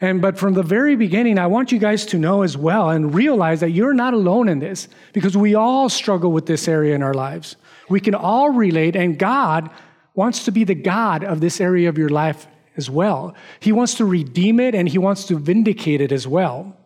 and 0.00 0.20
but 0.20 0.36
from 0.36 0.54
the 0.54 0.62
very 0.62 0.94
beginning, 0.94 1.38
I 1.38 1.46
want 1.46 1.72
you 1.72 1.78
guys 1.78 2.04
to 2.06 2.18
know 2.18 2.42
as 2.42 2.56
well 2.56 2.90
and 2.90 3.14
realize 3.14 3.60
that 3.60 3.70
you're 3.70 3.94
not 3.94 4.12
alone 4.12 4.48
in 4.48 4.58
this 4.58 4.88
because 5.14 5.36
we 5.36 5.54
all 5.54 5.88
struggle 5.88 6.32
with 6.32 6.46
this 6.46 6.68
area 6.68 6.94
in 6.94 7.02
our 7.02 7.14
lives. 7.14 7.56
We 7.88 8.00
can 8.00 8.14
all 8.14 8.50
relate, 8.50 8.94
and 8.94 9.18
God 9.18 9.70
wants 10.14 10.44
to 10.44 10.50
be 10.50 10.64
the 10.64 10.74
God 10.74 11.24
of 11.24 11.40
this 11.40 11.60
area 11.60 11.88
of 11.88 11.96
your 11.96 12.10
life 12.10 12.46
as 12.76 12.90
well. 12.90 13.34
He 13.60 13.72
wants 13.72 13.94
to 13.94 14.04
redeem 14.04 14.60
it 14.60 14.74
and 14.74 14.88
He 14.88 14.98
wants 14.98 15.24
to 15.26 15.38
vindicate 15.38 16.00
it 16.00 16.12
as 16.12 16.26
well. 16.26 16.76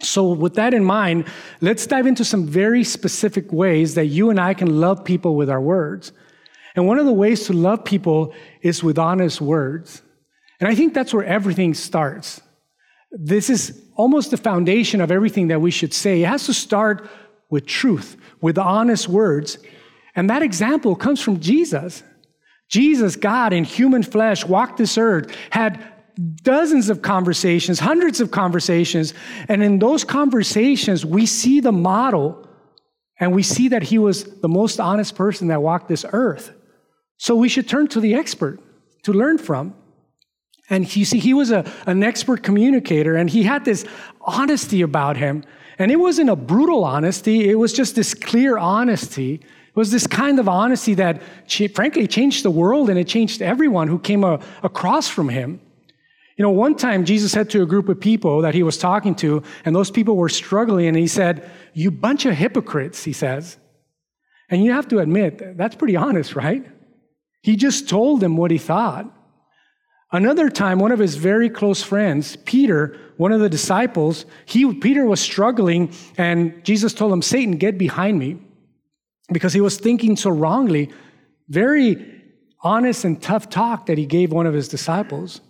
So, 0.00 0.32
with 0.32 0.54
that 0.54 0.74
in 0.74 0.84
mind, 0.84 1.26
let's 1.60 1.86
dive 1.86 2.08
into 2.08 2.24
some 2.24 2.46
very 2.46 2.82
specific 2.82 3.52
ways 3.52 3.94
that 3.94 4.06
you 4.06 4.30
and 4.30 4.40
I 4.40 4.52
can 4.54 4.80
love 4.80 5.04
people 5.04 5.36
with 5.36 5.48
our 5.48 5.60
words. 5.60 6.10
And 6.74 6.88
one 6.88 6.98
of 6.98 7.06
the 7.06 7.12
ways 7.12 7.46
to 7.46 7.52
love 7.52 7.84
people 7.84 8.34
is 8.62 8.82
with 8.82 8.98
honest 8.98 9.40
words. 9.40 10.02
And 10.62 10.70
I 10.70 10.76
think 10.76 10.94
that's 10.94 11.12
where 11.12 11.24
everything 11.24 11.74
starts. 11.74 12.40
This 13.10 13.50
is 13.50 13.82
almost 13.96 14.30
the 14.30 14.36
foundation 14.36 15.00
of 15.00 15.10
everything 15.10 15.48
that 15.48 15.60
we 15.60 15.72
should 15.72 15.92
say. 15.92 16.22
It 16.22 16.28
has 16.28 16.46
to 16.46 16.54
start 16.54 17.10
with 17.50 17.66
truth, 17.66 18.16
with 18.40 18.56
honest 18.58 19.08
words. 19.08 19.58
And 20.14 20.30
that 20.30 20.40
example 20.40 20.94
comes 20.94 21.20
from 21.20 21.40
Jesus. 21.40 22.04
Jesus, 22.68 23.16
God 23.16 23.52
in 23.52 23.64
human 23.64 24.04
flesh, 24.04 24.46
walked 24.46 24.76
this 24.76 24.96
earth, 24.96 25.34
had 25.50 25.84
dozens 26.44 26.90
of 26.90 27.02
conversations, 27.02 27.80
hundreds 27.80 28.20
of 28.20 28.30
conversations. 28.30 29.14
And 29.48 29.64
in 29.64 29.80
those 29.80 30.04
conversations, 30.04 31.04
we 31.04 31.26
see 31.26 31.58
the 31.58 31.72
model 31.72 32.48
and 33.18 33.34
we 33.34 33.42
see 33.42 33.66
that 33.66 33.82
he 33.82 33.98
was 33.98 34.22
the 34.40 34.48
most 34.48 34.78
honest 34.78 35.16
person 35.16 35.48
that 35.48 35.60
walked 35.60 35.88
this 35.88 36.06
earth. 36.12 36.52
So 37.16 37.34
we 37.34 37.48
should 37.48 37.68
turn 37.68 37.88
to 37.88 37.98
the 37.98 38.14
expert 38.14 38.60
to 39.02 39.12
learn 39.12 39.38
from. 39.38 39.74
And 40.72 40.96
you 40.96 41.04
see, 41.04 41.18
he 41.18 41.34
was 41.34 41.50
a, 41.50 41.70
an 41.86 42.02
expert 42.02 42.42
communicator 42.42 43.14
and 43.14 43.28
he 43.28 43.42
had 43.42 43.62
this 43.62 43.84
honesty 44.22 44.80
about 44.80 45.18
him. 45.18 45.44
And 45.78 45.92
it 45.92 45.96
wasn't 45.96 46.30
a 46.30 46.36
brutal 46.36 46.82
honesty, 46.82 47.50
it 47.50 47.56
was 47.56 47.74
just 47.74 47.94
this 47.94 48.14
clear 48.14 48.56
honesty. 48.56 49.34
It 49.34 49.76
was 49.76 49.90
this 49.90 50.06
kind 50.06 50.38
of 50.38 50.48
honesty 50.48 50.94
that, 50.94 51.20
frankly, 51.74 52.06
changed 52.06 52.42
the 52.42 52.50
world 52.50 52.88
and 52.88 52.98
it 52.98 53.06
changed 53.06 53.42
everyone 53.42 53.88
who 53.88 53.98
came 53.98 54.24
a, 54.24 54.40
across 54.62 55.08
from 55.08 55.28
him. 55.28 55.60
You 56.38 56.42
know, 56.42 56.50
one 56.50 56.74
time 56.74 57.04
Jesus 57.04 57.32
said 57.32 57.50
to 57.50 57.62
a 57.62 57.66
group 57.66 57.90
of 57.90 58.00
people 58.00 58.40
that 58.40 58.54
he 58.54 58.62
was 58.62 58.78
talking 58.78 59.14
to, 59.16 59.42
and 59.66 59.76
those 59.76 59.90
people 59.90 60.16
were 60.16 60.30
struggling, 60.30 60.86
and 60.86 60.96
he 60.96 61.06
said, 61.06 61.50
You 61.74 61.90
bunch 61.90 62.24
of 62.24 62.34
hypocrites, 62.34 63.04
he 63.04 63.12
says. 63.12 63.58
And 64.48 64.64
you 64.64 64.72
have 64.72 64.88
to 64.88 65.00
admit, 65.00 65.58
that's 65.58 65.76
pretty 65.76 65.96
honest, 65.96 66.34
right? 66.34 66.64
He 67.42 67.56
just 67.56 67.88
told 67.88 68.20
them 68.20 68.38
what 68.38 68.50
he 68.50 68.58
thought. 68.58 69.10
Another 70.12 70.50
time, 70.50 70.78
one 70.78 70.92
of 70.92 70.98
his 70.98 71.16
very 71.16 71.48
close 71.48 71.82
friends, 71.82 72.36
Peter, 72.36 72.98
one 73.16 73.32
of 73.32 73.40
the 73.40 73.48
disciples, 73.48 74.26
he, 74.44 74.74
Peter 74.74 75.06
was 75.06 75.20
struggling, 75.20 75.90
and 76.18 76.62
Jesus 76.64 76.92
told 76.92 77.12
him, 77.12 77.22
Satan, 77.22 77.56
get 77.56 77.78
behind 77.78 78.18
me. 78.18 78.38
Because 79.32 79.54
he 79.54 79.62
was 79.62 79.78
thinking 79.78 80.16
so 80.16 80.28
wrongly. 80.28 80.90
Very 81.48 82.22
honest 82.60 83.04
and 83.04 83.20
tough 83.22 83.48
talk 83.48 83.86
that 83.86 83.96
he 83.96 84.04
gave 84.04 84.32
one 84.32 84.46
of 84.46 84.52
his 84.52 84.68
disciples. 84.68 85.40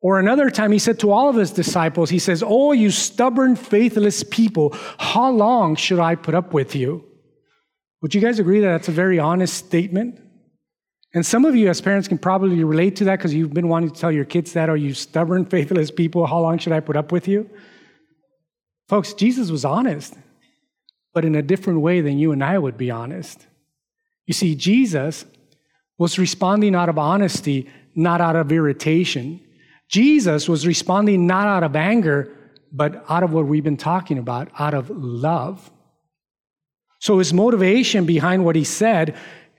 Or 0.00 0.20
another 0.20 0.50
time, 0.50 0.70
he 0.70 0.78
said 0.78 1.00
to 1.00 1.10
all 1.10 1.28
of 1.28 1.34
his 1.34 1.50
disciples, 1.50 2.10
He 2.10 2.18
says, 2.18 2.44
Oh, 2.46 2.72
you 2.72 2.90
stubborn, 2.90 3.56
faithless 3.56 4.22
people, 4.22 4.76
how 4.98 5.30
long 5.30 5.74
should 5.74 5.98
I 5.98 6.14
put 6.14 6.34
up 6.34 6.52
with 6.52 6.76
you? 6.76 7.04
Would 8.02 8.14
you 8.14 8.20
guys 8.20 8.38
agree 8.38 8.60
that 8.60 8.68
that's 8.68 8.88
a 8.88 8.92
very 8.92 9.18
honest 9.18 9.54
statement? 9.54 10.20
And 11.14 11.24
some 11.24 11.44
of 11.44 11.54
you, 11.54 11.70
as 11.70 11.80
parents, 11.80 12.08
can 12.08 12.18
probably 12.18 12.62
relate 12.64 12.96
to 12.96 13.04
that 13.04 13.18
because 13.18 13.32
you've 13.32 13.54
been 13.54 13.68
wanting 13.68 13.90
to 13.90 13.98
tell 13.98 14.10
your 14.10 14.24
kids 14.24 14.52
that, 14.54 14.68
oh, 14.68 14.74
you 14.74 14.92
stubborn, 14.92 15.44
faithless 15.50 15.90
people, 15.90 16.26
how 16.26 16.40
long 16.40 16.58
should 16.58 16.72
I 16.72 16.80
put 16.80 16.96
up 16.96 17.12
with 17.12 17.28
you? 17.28 17.48
Folks, 18.88 19.14
Jesus 19.14 19.50
was 19.50 19.64
honest, 19.64 20.14
but 21.14 21.24
in 21.24 21.36
a 21.36 21.42
different 21.42 21.80
way 21.80 22.00
than 22.00 22.18
you 22.18 22.32
and 22.32 22.42
I 22.42 22.58
would 22.58 22.76
be 22.76 22.90
honest. 22.90 23.46
You 24.26 24.34
see, 24.34 24.54
Jesus 24.56 25.24
was 25.96 26.18
responding 26.18 26.74
out 26.74 26.88
of 26.88 26.98
honesty, 26.98 27.70
not 27.94 28.20
out 28.20 28.34
of 28.34 28.50
irritation. 28.50 29.40
Jesus 29.88 30.48
was 30.48 30.66
responding 30.66 31.26
not 31.26 31.46
out 31.46 31.62
of 31.62 31.76
anger, 31.76 32.36
but 32.72 33.04
out 33.08 33.22
of 33.22 33.32
what 33.32 33.46
we've 33.46 33.62
been 33.62 33.76
talking 33.76 34.18
about, 34.18 34.48
out 34.58 34.74
of 34.74 34.90
love. 34.90 35.70
So 36.98 37.18
his 37.18 37.32
motivation 37.32 38.04
behind 38.04 38.44
what 38.44 38.56
he 38.56 38.64
said 38.64 39.16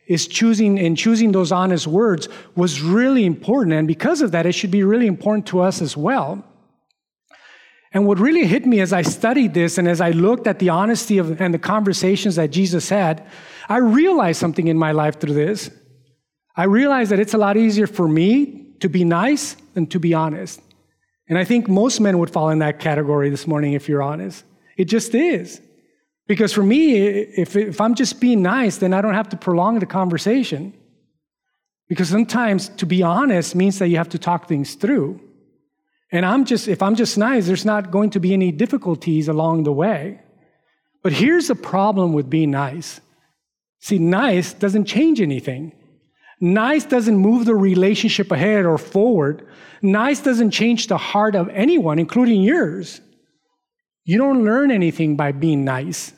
is 0.07 0.27
choosing 0.27 0.79
and 0.79 0.97
choosing 0.97 1.31
those 1.31 1.51
honest 1.51 1.87
words 1.87 2.27
was 2.55 2.81
really 2.81 3.25
important. 3.25 3.73
And 3.73 3.87
because 3.87 4.21
of 4.21 4.31
that, 4.31 4.45
it 4.45 4.53
should 4.53 4.71
be 4.71 4.83
really 4.83 5.07
important 5.07 5.47
to 5.47 5.61
us 5.61 5.81
as 5.81 5.97
well. 5.97 6.43
And 7.91 8.05
what 8.05 8.19
really 8.19 8.45
hit 8.45 8.65
me 8.65 8.81
as 8.81 8.91
I 8.91 9.03
studied 9.03 9.53
this 9.53 9.77
and 9.77 9.87
as 9.87 10.01
I 10.01 10.11
looked 10.11 10.47
at 10.47 10.59
the 10.59 10.69
honesty 10.69 11.17
of, 11.17 11.39
and 11.41 11.53
the 11.53 11.59
conversations 11.59 12.35
that 12.35 12.51
Jesus 12.51 12.89
had, 12.89 13.25
I 13.69 13.77
realized 13.77 14.39
something 14.39 14.67
in 14.67 14.77
my 14.77 14.91
life 14.91 15.19
through 15.19 15.33
this. 15.33 15.71
I 16.57 16.65
realized 16.65 17.11
that 17.11 17.19
it's 17.19 17.33
a 17.33 17.37
lot 17.37 17.57
easier 17.57 17.87
for 17.87 18.07
me 18.07 18.73
to 18.81 18.89
be 18.89 19.03
nice 19.03 19.55
than 19.73 19.87
to 19.87 19.99
be 19.99 20.13
honest. 20.13 20.61
And 21.27 21.37
I 21.37 21.45
think 21.45 21.67
most 21.67 21.99
men 21.99 22.19
would 22.19 22.29
fall 22.29 22.49
in 22.49 22.59
that 22.59 22.79
category 22.79 23.29
this 23.29 23.47
morning 23.47 23.73
if 23.73 23.89
you're 23.89 24.03
honest. 24.03 24.43
It 24.77 24.85
just 24.85 25.15
is. 25.15 25.61
Because 26.27 26.53
for 26.53 26.63
me, 26.63 26.95
if, 26.95 27.55
if 27.55 27.79
I'm 27.79 27.95
just 27.95 28.19
being 28.19 28.41
nice, 28.41 28.77
then 28.77 28.93
I 28.93 29.01
don't 29.01 29.13
have 29.13 29.29
to 29.29 29.37
prolong 29.37 29.79
the 29.79 29.85
conversation. 29.85 30.73
Because 31.87 32.09
sometimes 32.09 32.69
to 32.69 32.85
be 32.85 33.03
honest 33.03 33.55
means 33.55 33.77
that 33.79 33.89
you 33.89 33.97
have 33.97 34.09
to 34.09 34.19
talk 34.19 34.47
things 34.47 34.75
through. 34.75 35.21
And 36.11 36.25
I'm 36.25 36.45
just, 36.45 36.67
if 36.67 36.81
I'm 36.81 36.95
just 36.95 37.17
nice, 37.17 37.45
there's 37.45 37.65
not 37.65 37.91
going 37.91 38.09
to 38.11 38.19
be 38.19 38.33
any 38.33 38.51
difficulties 38.51 39.27
along 39.27 39.63
the 39.63 39.73
way. 39.73 40.21
But 41.03 41.13
here's 41.13 41.47
the 41.47 41.55
problem 41.55 42.13
with 42.13 42.29
being 42.29 42.51
nice. 42.51 43.01
See, 43.79 43.99
nice 43.99 44.53
doesn't 44.53 44.85
change 44.85 45.21
anything. 45.21 45.73
Nice 46.39 46.85
doesn't 46.85 47.17
move 47.17 47.45
the 47.45 47.55
relationship 47.55 48.31
ahead 48.31 48.65
or 48.65 48.77
forward. 48.77 49.47
Nice 49.81 50.21
doesn't 50.21 50.51
change 50.51 50.87
the 50.87 50.97
heart 50.97 51.35
of 51.35 51.49
anyone, 51.49 51.99
including 51.99 52.41
yours. 52.41 53.01
You 54.05 54.17
don't 54.17 54.45
learn 54.45 54.71
anything 54.71 55.15
by 55.15 55.31
being 55.31 55.65
nice. 55.65 56.13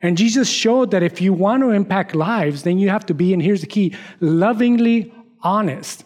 And 0.00 0.18
Jesus 0.18 0.48
showed 0.48 0.90
that 0.90 1.02
if 1.02 1.20
you 1.20 1.32
want 1.32 1.62
to 1.62 1.70
impact 1.70 2.14
lives, 2.14 2.64
then 2.64 2.78
you 2.78 2.88
have 2.88 3.06
to 3.06 3.14
be, 3.14 3.32
and 3.32 3.40
here's 3.40 3.60
the 3.60 3.68
key 3.68 3.94
lovingly 4.20 5.14
honest. 5.42 6.04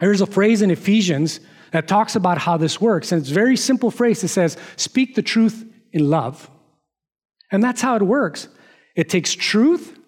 There's 0.00 0.20
a 0.20 0.26
phrase 0.26 0.62
in 0.62 0.70
Ephesians 0.70 1.40
that 1.72 1.86
talks 1.86 2.16
about 2.16 2.38
how 2.38 2.56
this 2.56 2.80
works. 2.80 3.12
And 3.12 3.20
it's 3.20 3.30
a 3.30 3.34
very 3.34 3.56
simple 3.56 3.90
phrase. 3.90 4.24
It 4.24 4.28
says, 4.28 4.56
speak 4.76 5.14
the 5.14 5.22
truth 5.22 5.64
in 5.92 6.08
love. 6.08 6.50
And 7.52 7.62
that's 7.62 7.80
how 7.80 7.96
it 7.96 8.02
works. 8.02 8.48
It 8.96 9.08
takes 9.08 9.32
truth 9.32 9.98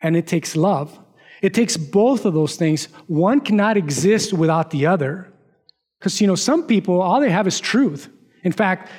and 0.00 0.16
it 0.16 0.26
takes 0.26 0.56
love. 0.56 0.98
It 1.42 1.52
takes 1.52 1.76
both 1.76 2.24
of 2.24 2.34
those 2.34 2.56
things. 2.56 2.86
One 3.08 3.40
cannot 3.40 3.76
exist 3.76 4.32
without 4.32 4.70
the 4.70 4.86
other. 4.86 5.32
Because, 5.98 6.20
you 6.20 6.26
know, 6.26 6.34
some 6.34 6.66
people, 6.66 7.00
all 7.00 7.20
they 7.20 7.30
have 7.30 7.46
is 7.46 7.60
truth. 7.60 8.08
In 8.42 8.52
fact, 8.52 8.90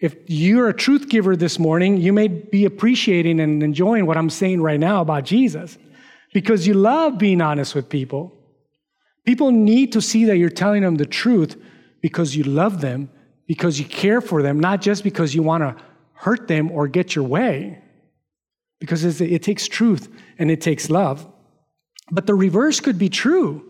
if 0.00 0.16
you're 0.26 0.68
a 0.68 0.74
truth 0.74 1.08
giver 1.08 1.34
this 1.34 1.58
morning, 1.58 1.96
you 1.96 2.12
may 2.12 2.28
be 2.28 2.64
appreciating 2.64 3.40
and 3.40 3.62
enjoying 3.62 4.06
what 4.06 4.16
I'm 4.16 4.30
saying 4.30 4.62
right 4.62 4.78
now 4.78 5.00
about 5.00 5.24
Jesus 5.24 5.76
because 6.32 6.66
you 6.66 6.74
love 6.74 7.18
being 7.18 7.40
honest 7.40 7.74
with 7.74 7.88
people. 7.88 8.32
People 9.26 9.50
need 9.50 9.92
to 9.92 10.00
see 10.00 10.24
that 10.26 10.36
you're 10.36 10.50
telling 10.50 10.82
them 10.82 10.94
the 10.94 11.06
truth 11.06 11.60
because 12.00 12.36
you 12.36 12.44
love 12.44 12.80
them, 12.80 13.10
because 13.46 13.78
you 13.78 13.84
care 13.84 14.20
for 14.20 14.42
them, 14.42 14.60
not 14.60 14.80
just 14.80 15.02
because 15.02 15.34
you 15.34 15.42
want 15.42 15.62
to 15.62 15.76
hurt 16.12 16.48
them 16.48 16.70
or 16.70 16.86
get 16.86 17.14
your 17.14 17.24
way. 17.24 17.82
Because 18.78 19.20
it 19.20 19.42
takes 19.42 19.66
truth 19.66 20.08
and 20.38 20.50
it 20.50 20.60
takes 20.60 20.88
love. 20.88 21.26
But 22.10 22.26
the 22.26 22.34
reverse 22.34 22.78
could 22.78 22.98
be 22.98 23.08
true. 23.08 23.68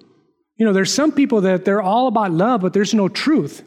You 0.56 0.66
know, 0.66 0.72
there's 0.74 0.92
some 0.92 1.12
people 1.12 1.40
that 1.40 1.64
they're 1.64 1.80
all 1.80 2.08
about 2.08 2.32
love, 2.32 2.60
but 2.60 2.74
there's 2.74 2.92
no 2.92 3.08
truth. 3.08 3.62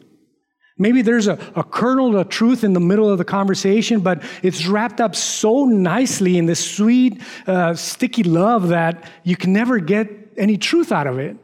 Maybe 0.82 1.04
there's 1.04 1.28
a, 1.28 1.38
a 1.56 1.64
kernel 1.64 2.18
of 2.18 2.30
truth 2.30 2.64
in 2.64 2.74
the 2.74 2.80
middle 2.80 3.08
of 3.08 3.20
the 3.20 3.24
conversation, 3.24 4.00
but 4.00 4.24
it's 4.42 4.66
wrapped 4.66 5.00
up 5.00 5.16
so 5.16 5.66
nicely 5.66 6.40
in 6.40 6.48
this 6.48 6.60
sweet, 6.76 7.22
uh, 7.46 7.76
sticky 7.76 8.24
love 8.24 8.70
that 8.70 9.08
you 9.24 9.36
can 9.36 9.54
never 9.54 9.78
get 9.78 10.10
any 10.38 10.58
truth 10.58 10.92
out 10.92 11.06
of 11.06 11.20
it. 11.20 11.38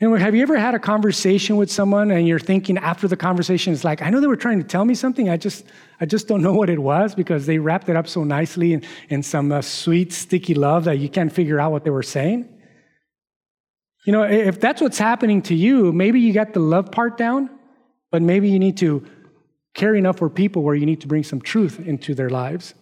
You 0.00 0.10
know, 0.10 0.16
have 0.16 0.34
you 0.34 0.42
ever 0.42 0.58
had 0.58 0.74
a 0.74 0.80
conversation 0.80 1.56
with 1.56 1.70
someone 1.70 2.10
and 2.10 2.26
you're 2.26 2.40
thinking 2.40 2.78
after 2.78 3.06
the 3.06 3.16
conversation, 3.16 3.72
it's 3.72 3.84
like, 3.84 4.02
I 4.02 4.10
know 4.10 4.20
they 4.20 4.26
were 4.26 4.34
trying 4.34 4.58
to 4.58 4.66
tell 4.66 4.84
me 4.84 4.96
something, 4.96 5.28
I 5.28 5.36
just, 5.36 5.64
I 6.00 6.04
just 6.04 6.26
don't 6.26 6.42
know 6.42 6.52
what 6.52 6.68
it 6.68 6.80
was 6.80 7.14
because 7.14 7.46
they 7.46 7.58
wrapped 7.58 7.88
it 7.88 7.94
up 7.94 8.08
so 8.08 8.24
nicely 8.24 8.72
in, 8.72 8.82
in 9.08 9.22
some 9.22 9.52
uh, 9.52 9.62
sweet, 9.62 10.12
sticky 10.12 10.54
love 10.54 10.82
that 10.84 10.98
you 10.98 11.08
can't 11.08 11.32
figure 11.32 11.60
out 11.60 11.70
what 11.70 11.84
they 11.84 11.90
were 11.90 12.02
saying? 12.02 12.48
You 14.04 14.12
know, 14.14 14.24
if 14.24 14.58
that's 14.58 14.80
what's 14.80 14.98
happening 14.98 15.42
to 15.42 15.54
you, 15.54 15.92
maybe 15.92 16.18
you 16.18 16.32
got 16.32 16.54
the 16.54 16.60
love 16.60 16.90
part 16.90 17.16
down, 17.16 17.50
but 18.10 18.22
maybe 18.22 18.48
you 18.48 18.58
need 18.58 18.76
to 18.78 19.06
care 19.74 19.94
enough 19.94 20.18
for 20.18 20.28
people 20.28 20.62
where 20.62 20.74
you 20.74 20.86
need 20.86 21.00
to 21.00 21.06
bring 21.06 21.24
some 21.24 21.40
truth 21.40 21.78
into 21.78 22.14
their 22.14 22.30
lives. 22.30 22.74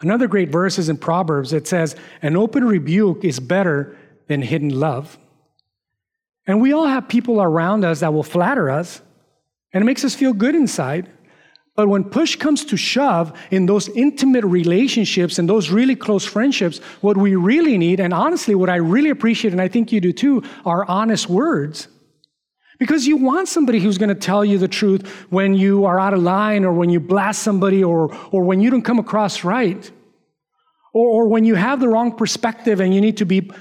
Another 0.00 0.26
great 0.26 0.48
verse 0.48 0.78
is 0.78 0.88
in 0.88 0.96
Proverbs. 0.96 1.52
It 1.52 1.68
says, 1.68 1.94
An 2.22 2.36
open 2.36 2.64
rebuke 2.64 3.24
is 3.24 3.38
better 3.38 3.96
than 4.26 4.42
hidden 4.42 4.70
love. 4.70 5.18
And 6.46 6.60
we 6.60 6.72
all 6.72 6.86
have 6.86 7.06
people 7.08 7.40
around 7.40 7.84
us 7.84 8.00
that 8.00 8.12
will 8.12 8.24
flatter 8.24 8.68
us, 8.68 9.00
and 9.72 9.82
it 9.82 9.84
makes 9.84 10.04
us 10.04 10.14
feel 10.14 10.32
good 10.32 10.56
inside. 10.56 11.08
But 11.74 11.88
when 11.88 12.04
push 12.04 12.36
comes 12.36 12.64
to 12.66 12.76
shove 12.76 13.38
in 13.50 13.66
those 13.66 13.88
intimate 13.90 14.44
relationships 14.44 15.38
and 15.38 15.48
those 15.48 15.70
really 15.70 15.96
close 15.96 16.24
friendships, 16.24 16.78
what 17.00 17.16
we 17.16 17.36
really 17.36 17.78
need, 17.78 18.00
and 18.00 18.12
honestly, 18.12 18.54
what 18.54 18.68
I 18.68 18.76
really 18.76 19.10
appreciate, 19.10 19.52
and 19.52 19.62
I 19.62 19.68
think 19.68 19.92
you 19.92 20.00
do 20.00 20.12
too, 20.12 20.42
are 20.66 20.84
honest 20.86 21.28
words. 21.28 21.88
Because 22.82 23.06
you 23.06 23.16
want 23.16 23.46
somebody 23.46 23.78
who's 23.78 23.96
going 23.96 24.08
to 24.08 24.14
tell 24.16 24.44
you 24.44 24.58
the 24.58 24.66
truth 24.66 25.08
when 25.30 25.54
you 25.54 25.84
are 25.84 26.00
out 26.00 26.14
of 26.14 26.20
line 26.20 26.64
or 26.64 26.72
when 26.72 26.90
you 26.90 26.98
blast 26.98 27.40
somebody 27.40 27.84
or, 27.84 28.12
or 28.32 28.42
when 28.42 28.60
you 28.60 28.70
don't 28.70 28.82
come 28.82 28.98
across 28.98 29.44
right. 29.44 29.88
Or, 30.92 31.08
or 31.08 31.28
when 31.28 31.44
you 31.44 31.54
have 31.54 31.78
the 31.78 31.86
wrong 31.86 32.16
perspective 32.16 32.80
and 32.80 32.92
you 32.92 33.00
need 33.00 33.18
to 33.18 33.24
be 33.24 33.52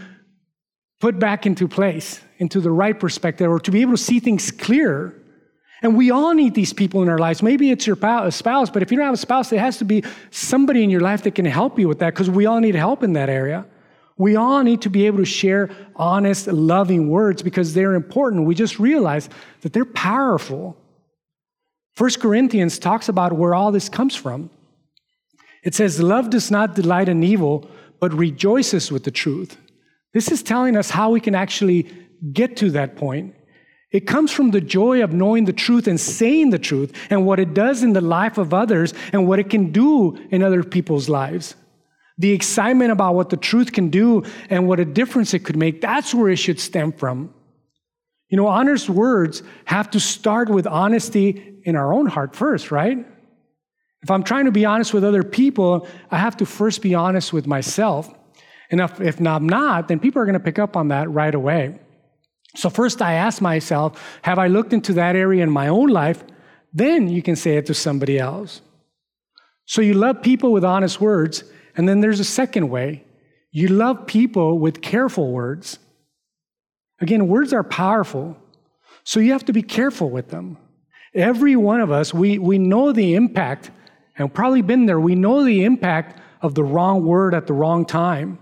put 0.99 1.19
back 1.19 1.45
into 1.45 1.67
place, 1.67 2.19
into 2.39 2.59
the 2.59 2.71
right 2.71 2.99
perspective, 2.99 3.47
or 3.47 3.59
to 3.59 3.69
be 3.69 3.81
able 3.81 3.91
to 3.91 3.97
see 3.97 4.19
things 4.19 4.49
clearer. 4.49 5.13
And 5.83 5.95
we 5.95 6.09
all 6.09 6.33
need 6.33 6.55
these 6.55 6.73
people 6.73 7.03
in 7.03 7.07
our 7.07 7.19
lives. 7.19 7.43
Maybe 7.43 7.69
it's 7.69 7.85
your 7.85 7.97
spouse, 8.31 8.71
but 8.71 8.81
if 8.81 8.89
you 8.89 8.97
don't 8.97 9.05
have 9.05 9.13
a 9.13 9.17
spouse, 9.17 9.51
there 9.51 9.59
has 9.59 9.77
to 9.77 9.85
be 9.85 10.03
somebody 10.31 10.83
in 10.83 10.89
your 10.89 11.01
life 11.01 11.21
that 11.25 11.35
can 11.35 11.45
help 11.45 11.77
you 11.77 11.87
with 11.87 11.99
that 11.99 12.15
because 12.15 12.31
we 12.31 12.47
all 12.47 12.59
need 12.59 12.73
help 12.73 13.03
in 13.03 13.13
that 13.13 13.29
area. 13.29 13.67
We 14.21 14.35
all 14.35 14.61
need 14.61 14.83
to 14.83 14.89
be 14.91 15.07
able 15.07 15.17
to 15.17 15.25
share 15.25 15.71
honest, 15.95 16.45
loving 16.45 17.09
words 17.09 17.41
because 17.41 17.73
they're 17.73 17.95
important. 17.95 18.45
We 18.45 18.53
just 18.53 18.77
realize 18.77 19.27
that 19.61 19.73
they're 19.73 19.83
powerful. 19.83 20.77
First 21.95 22.19
Corinthians 22.19 22.77
talks 22.77 23.09
about 23.09 23.33
where 23.33 23.55
all 23.55 23.71
this 23.71 23.89
comes 23.89 24.15
from. 24.15 24.51
It 25.63 25.73
says, 25.73 25.99
Love 25.99 26.29
does 26.29 26.51
not 26.51 26.75
delight 26.75 27.09
in 27.09 27.23
evil, 27.23 27.67
but 27.99 28.13
rejoices 28.13 28.91
with 28.91 29.05
the 29.05 29.09
truth. 29.09 29.57
This 30.13 30.31
is 30.31 30.43
telling 30.43 30.77
us 30.77 30.91
how 30.91 31.09
we 31.09 31.19
can 31.19 31.33
actually 31.33 31.91
get 32.31 32.55
to 32.57 32.69
that 32.71 32.97
point. 32.97 33.33
It 33.91 34.01
comes 34.01 34.31
from 34.31 34.51
the 34.51 34.61
joy 34.61 35.03
of 35.03 35.13
knowing 35.13 35.45
the 35.45 35.51
truth 35.65 35.87
and 35.87 35.99
saying 35.99 36.51
the 36.51 36.59
truth 36.59 36.93
and 37.09 37.25
what 37.25 37.39
it 37.39 37.55
does 37.55 37.81
in 37.81 37.93
the 37.93 38.01
life 38.01 38.37
of 38.37 38.53
others 38.53 38.93
and 39.13 39.27
what 39.27 39.39
it 39.39 39.49
can 39.49 39.71
do 39.71 40.15
in 40.29 40.43
other 40.43 40.63
people's 40.63 41.09
lives. 41.09 41.55
The 42.21 42.33
excitement 42.33 42.91
about 42.91 43.15
what 43.15 43.31
the 43.31 43.37
truth 43.37 43.71
can 43.71 43.89
do 43.89 44.23
and 44.51 44.67
what 44.67 44.79
a 44.79 44.85
difference 44.85 45.33
it 45.33 45.39
could 45.39 45.57
make, 45.57 45.81
that's 45.81 46.13
where 46.13 46.29
it 46.29 46.35
should 46.35 46.59
stem 46.59 46.91
from. 46.91 47.33
You 48.29 48.37
know, 48.37 48.45
honest 48.45 48.91
words 48.91 49.41
have 49.65 49.89
to 49.89 49.99
start 49.99 50.47
with 50.47 50.67
honesty 50.67 51.59
in 51.63 51.75
our 51.75 51.91
own 51.91 52.05
heart 52.05 52.35
first, 52.35 52.69
right? 52.69 52.99
If 54.03 54.11
I'm 54.11 54.21
trying 54.21 54.45
to 54.45 54.51
be 54.51 54.65
honest 54.65 54.93
with 54.93 55.03
other 55.03 55.23
people, 55.23 55.87
I 56.11 56.19
have 56.19 56.37
to 56.37 56.45
first 56.45 56.83
be 56.83 56.93
honest 56.93 57.33
with 57.33 57.47
myself. 57.47 58.13
And 58.69 58.81
if, 58.81 59.01
if 59.01 59.19
I'm 59.19 59.49
not, 59.49 59.87
then 59.87 59.99
people 59.99 60.21
are 60.21 60.25
going 60.25 60.33
to 60.33 60.39
pick 60.39 60.59
up 60.59 60.77
on 60.77 60.89
that 60.89 61.09
right 61.09 61.33
away. 61.33 61.79
So, 62.55 62.69
first 62.69 63.01
I 63.01 63.13
ask 63.13 63.41
myself, 63.41 63.99
have 64.21 64.37
I 64.37 64.45
looked 64.45 64.73
into 64.73 64.93
that 64.93 65.15
area 65.15 65.41
in 65.41 65.49
my 65.49 65.69
own 65.69 65.89
life? 65.89 66.23
Then 66.71 67.07
you 67.07 67.23
can 67.23 67.35
say 67.35 67.57
it 67.57 67.65
to 67.65 67.73
somebody 67.73 68.19
else. 68.19 68.61
So, 69.65 69.81
you 69.81 69.95
love 69.95 70.21
people 70.21 70.51
with 70.51 70.63
honest 70.63 71.01
words. 71.01 71.43
And 71.77 71.87
then 71.87 72.01
there's 72.01 72.19
a 72.19 72.25
second 72.25 72.69
way 72.69 73.03
you 73.51 73.67
love 73.67 74.07
people 74.07 74.59
with 74.59 74.81
careful 74.81 75.31
words. 75.31 75.77
Again, 77.01 77.27
words 77.27 77.51
are 77.51 77.63
powerful. 77.63 78.37
So, 79.03 79.19
you 79.19 79.33
have 79.33 79.45
to 79.45 79.53
be 79.53 79.63
careful 79.63 80.09
with 80.09 80.29
them. 80.29 80.57
Every 81.13 81.55
one 81.55 81.81
of 81.81 81.91
us, 81.91 82.13
we, 82.13 82.37
we 82.37 82.57
know 82.57 82.91
the 82.91 83.15
impact, 83.15 83.71
and 84.17 84.33
probably 84.33 84.61
been 84.61 84.85
there, 84.85 84.99
we 84.99 85.15
know 85.15 85.43
the 85.43 85.65
impact 85.65 86.21
of 86.41 86.55
the 86.55 86.63
wrong 86.63 87.03
word 87.03 87.33
at 87.33 87.47
the 87.47 87.53
wrong 87.53 87.85
time. 87.85 88.39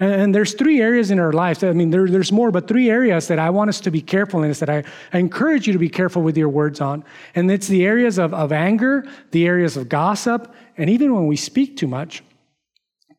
And, 0.00 0.12
and 0.12 0.34
there's 0.34 0.54
three 0.54 0.80
areas 0.80 1.10
in 1.10 1.18
our 1.18 1.32
lives. 1.32 1.62
I 1.62 1.72
mean, 1.72 1.90
there, 1.90 2.08
there's 2.08 2.32
more, 2.32 2.50
but 2.50 2.68
three 2.68 2.90
areas 2.90 3.28
that 3.28 3.38
I 3.38 3.50
want 3.50 3.68
us 3.68 3.80
to 3.80 3.90
be 3.90 4.00
careful 4.00 4.42
in 4.42 4.50
is 4.50 4.60
that 4.60 4.70
I, 4.70 4.84
I 5.12 5.18
encourage 5.18 5.66
you 5.66 5.72
to 5.72 5.78
be 5.78 5.88
careful 5.88 6.22
with 6.22 6.36
your 6.36 6.48
words 6.48 6.80
on. 6.80 7.04
And 7.34 7.50
it's 7.50 7.68
the 7.68 7.84
areas 7.84 8.18
of, 8.18 8.32
of 8.32 8.52
anger, 8.52 9.06
the 9.32 9.46
areas 9.46 9.76
of 9.76 9.88
gossip, 9.88 10.54
and 10.76 10.88
even 10.88 11.14
when 11.14 11.26
we 11.26 11.36
speak 11.36 11.76
too 11.76 11.86
much. 11.86 12.22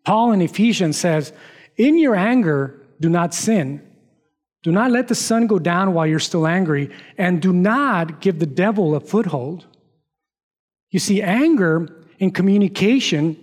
Paul 0.06 0.32
in 0.32 0.42
Ephesians 0.42 0.98
says, 0.98 1.34
In 1.78 1.98
your 1.98 2.16
anger, 2.16 2.80
do 3.00 3.10
not 3.10 3.34
sin. 3.34 3.82
Do 4.64 4.72
not 4.72 4.92
let 4.92 5.08
the 5.08 5.16
sun 5.16 5.48
go 5.48 5.60
down 5.60 5.94
while 5.94 6.08
you're 6.08 6.20
still 6.20 6.48
angry, 6.48 6.90
and 7.18 7.42
do 7.42 7.54
not 7.54 8.22
give 8.22 8.40
the 8.40 8.46
devil 8.46 8.96
a 8.96 9.00
foothold. 9.00 9.66
You 10.90 11.00
see, 11.00 11.22
anger 11.22 12.04
in 12.20 12.32
communication 12.32 13.38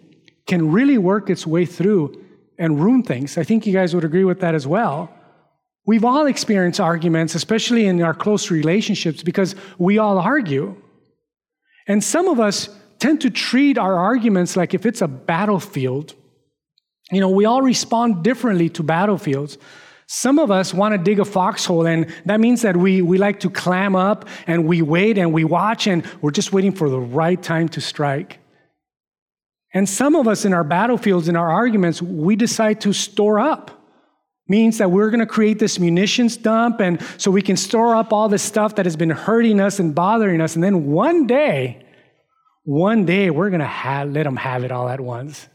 can 0.47 0.73
really 0.73 0.99
work 0.99 1.31
its 1.31 1.47
way 1.47 1.67
through 1.67 2.21
and 2.59 2.83
ruin 2.83 3.03
things. 3.03 3.39
I 3.39 3.45
think 3.45 3.67
you 3.67 3.73
guys 3.73 3.95
would 3.95 4.05
agree 4.05 4.25
with 4.25 4.41
that 4.41 4.55
as 4.55 4.67
well. 4.67 5.13
We've 5.85 6.05
all 6.05 6.27
experienced 6.27 6.81
arguments, 6.81 7.35
especially 7.35 7.87
in 7.87 8.03
our 8.03 8.15
close 8.15 8.51
relationships, 8.51 9.23
because 9.23 9.55
we 9.79 9.99
all 9.99 10.19
argue. 10.19 10.77
And 11.89 12.03
some 12.03 12.29
of 12.29 12.39
us 12.39 12.69
tend 12.99 13.21
to 13.23 13.31
treat 13.31 13.79
our 13.79 13.97
arguments 13.97 14.57
like 14.57 14.75
if 14.75 14.87
it's 14.87 15.03
a 15.03 15.09
battlefield. 15.09 16.15
You 17.13 17.21
know, 17.21 17.29
we 17.29 17.45
all 17.45 17.63
respond 17.63 18.25
differently 18.25 18.71
to 18.71 18.83
battlefields. 18.83 19.59
Some 20.07 20.39
of 20.39 20.51
us 20.51 20.75
want 20.75 20.93
to 20.93 20.99
dig 20.99 21.21
a 21.21 21.25
foxhole, 21.25 21.87
and 21.87 22.13
that 22.27 22.41
means 22.41 22.63
that 22.63 22.77
we, 22.77 23.03
we 23.03 23.19
like 23.19 23.41
to 23.41 23.51
clam 23.51 23.95
up 23.95 24.29
and 24.47 24.67
we 24.67 24.83
wait 24.83 25.19
and 25.19 25.33
we 25.33 25.45
watch 25.45 25.87
and 25.87 26.05
we're 26.21 26.31
just 26.31 26.53
waiting 26.53 26.73
for 26.73 26.89
the 26.89 26.99
right 26.99 27.41
time 27.43 27.69
to 27.71 27.81
strike. 27.81 28.39
And 29.75 29.89
some 29.89 30.15
of 30.15 30.29
us 30.29 30.45
in 30.45 30.53
our 30.53 30.65
battlefields, 30.65 31.29
in 31.29 31.37
our 31.37 31.51
arguments, 31.51 32.03
we 32.03 32.37
decide 32.37 32.81
to 32.83 32.93
store 32.93 33.39
up. 33.39 33.79
Means 34.49 34.79
that 34.79 34.91
we're 34.91 35.09
going 35.09 35.21
to 35.21 35.27
create 35.27 35.59
this 35.59 35.79
munitions 35.79 36.37
dump, 36.37 36.81
and 36.81 37.01
so 37.17 37.31
we 37.31 37.41
can 37.41 37.57
store 37.57 37.95
up 37.95 38.13
all 38.13 38.29
this 38.29 38.43
stuff 38.43 38.75
that 38.75 38.85
has 38.85 38.97
been 38.97 39.09
hurting 39.09 39.61
us 39.61 39.79
and 39.79 39.95
bothering 39.95 40.41
us. 40.41 40.57
And 40.57 40.65
then 40.65 40.87
one 40.87 41.27
day, 41.27 41.87
one 42.65 43.07
day, 43.07 43.31
we're 43.31 43.51
going 43.51 43.61
to 43.61 43.67
have, 43.67 44.11
let 44.11 44.25
them 44.25 44.37
have 44.37 44.65
it 44.65 44.73
all 44.73 44.89
at 44.89 45.01
once. 45.01 45.49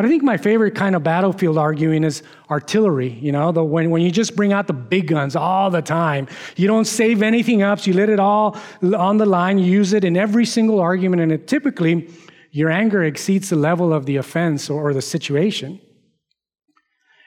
But 0.00 0.06
I 0.06 0.08
think 0.08 0.22
my 0.22 0.38
favorite 0.38 0.74
kind 0.74 0.96
of 0.96 1.02
battlefield 1.02 1.58
arguing 1.58 2.04
is 2.04 2.22
artillery, 2.50 3.10
you 3.20 3.32
know, 3.32 3.52
the, 3.52 3.62
when, 3.62 3.90
when 3.90 4.00
you 4.00 4.10
just 4.10 4.34
bring 4.34 4.50
out 4.50 4.66
the 4.66 4.72
big 4.72 5.08
guns 5.08 5.36
all 5.36 5.68
the 5.68 5.82
time. 5.82 6.26
You 6.56 6.68
don't 6.68 6.86
save 6.86 7.20
anything 7.22 7.60
up, 7.60 7.80
so 7.80 7.90
you 7.90 7.92
let 7.98 8.08
it 8.08 8.18
all 8.18 8.56
on 8.82 9.18
the 9.18 9.26
line, 9.26 9.58
you 9.58 9.66
use 9.66 9.92
it 9.92 10.02
in 10.02 10.16
every 10.16 10.46
single 10.46 10.80
argument, 10.80 11.20
and 11.20 11.30
it 11.30 11.46
typically 11.46 12.08
your 12.50 12.70
anger 12.70 13.04
exceeds 13.04 13.50
the 13.50 13.56
level 13.56 13.92
of 13.92 14.06
the 14.06 14.16
offense 14.16 14.70
or 14.70 14.94
the 14.94 15.02
situation. 15.02 15.78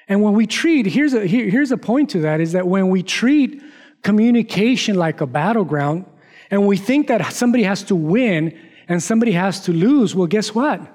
And 0.08 0.24
when 0.24 0.34
we 0.34 0.48
treat, 0.48 0.88
here's 0.88 1.14
a, 1.14 1.28
here, 1.28 1.48
here's 1.52 1.72
a 1.72 1.78
point 1.78 2.10
to 2.10 2.22
that 2.22 2.42
is 2.42 2.54
that 2.54 2.66
when 2.66 2.90
we 2.90 3.04
treat 3.04 3.62
communication 4.02 4.96
like 4.96 5.22
a 5.22 5.28
battleground 5.28 6.08
and 6.50 6.66
we 6.66 6.78
think 6.78 7.06
that 7.10 7.34
somebody 7.34 7.66
has 7.66 7.84
to 7.84 7.96
win 7.96 8.60
and 8.88 9.04
somebody 9.04 9.34
has 9.34 9.60
to 9.66 9.72
lose, 9.72 10.16
well, 10.16 10.26
guess 10.26 10.56
what? 10.56 10.93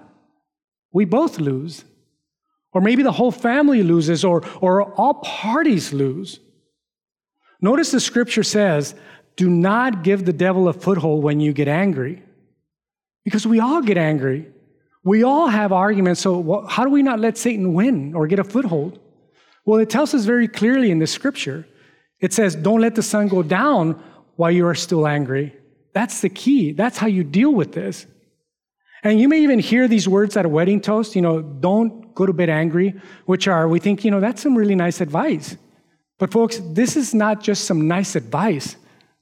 We 0.93 1.05
both 1.05 1.39
lose. 1.39 1.85
Or 2.73 2.81
maybe 2.81 3.03
the 3.03 3.13
whole 3.13 3.33
family 3.33 3.83
loses, 3.83 4.25
or, 4.25 4.45
or 4.61 4.93
all 4.95 5.15
parties 5.15 5.93
lose. 5.93 6.39
Notice 7.61 7.91
the 7.91 8.01
scripture 8.01 8.43
says, 8.43 8.95
do 9.39 9.49
not 9.49 10.03
give 10.03 10.25
the 10.25 10.33
devil 10.33 10.67
a 10.67 10.73
foothold 10.73 11.23
when 11.23 11.39
you 11.39 11.53
get 11.53 11.69
angry. 11.69 12.21
Because 13.25 13.47
we 13.47 13.61
all 13.61 13.81
get 13.81 13.97
angry. 13.97 14.49
We 15.05 15.23
all 15.23 15.47
have 15.47 15.73
arguments. 15.73 16.21
So, 16.21 16.67
how 16.69 16.83
do 16.83 16.91
we 16.91 17.05
not 17.05 17.21
let 17.21 17.39
Satan 17.39 17.73
win 17.73 18.15
or 18.15 18.27
get 18.27 18.41
a 18.41 18.45
foothold? 18.45 18.99
Well, 19.65 19.79
it 19.79 19.91
tells 19.91 20.13
us 20.13 20.25
very 20.25 20.49
clearly 20.49 20.91
in 20.91 20.99
the 20.99 21.07
scripture. 21.07 21.69
It 22.19 22.33
says, 22.33 22.57
Don't 22.57 22.81
let 22.81 22.97
the 22.97 23.03
sun 23.03 23.29
go 23.29 23.45
down 23.45 24.03
while 24.35 24.51
you 24.51 24.67
are 24.67 24.75
still 24.75 25.07
angry. 25.07 25.55
That's 25.93 26.21
the 26.21 26.29
key. 26.29 26.73
That's 26.73 26.99
how 26.99 27.07
you 27.07 27.23
deal 27.23 27.55
with 27.55 27.73
this. 27.73 28.07
And 29.05 29.21
you 29.21 29.29
may 29.29 29.41
even 29.43 29.59
hear 29.59 29.87
these 29.87 30.09
words 30.09 30.37
at 30.37 30.45
a 30.45 30.49
wedding 30.49 30.81
toast, 30.81 31.15
you 31.15 31.23
know, 31.23 31.41
don't 31.41 32.15
go 32.15 32.27
to 32.27 32.33
bed 32.33 32.49
angry, 32.51 32.95
which 33.27 33.47
are, 33.47 33.69
we 33.69 33.79
think, 33.79 34.05
you 34.05 34.11
know, 34.11 34.21
that's 34.21 34.43
some 34.43 34.57
really 34.57 34.75
nice 34.75 35.01
advice. 35.01 35.57
But, 36.19 36.33
folks, 36.33 36.61
this 36.73 36.97
is 36.97 37.15
not 37.15 37.43
just 37.43 37.65
some 37.65 37.87
nice 37.87 38.17
advice. 38.17 38.77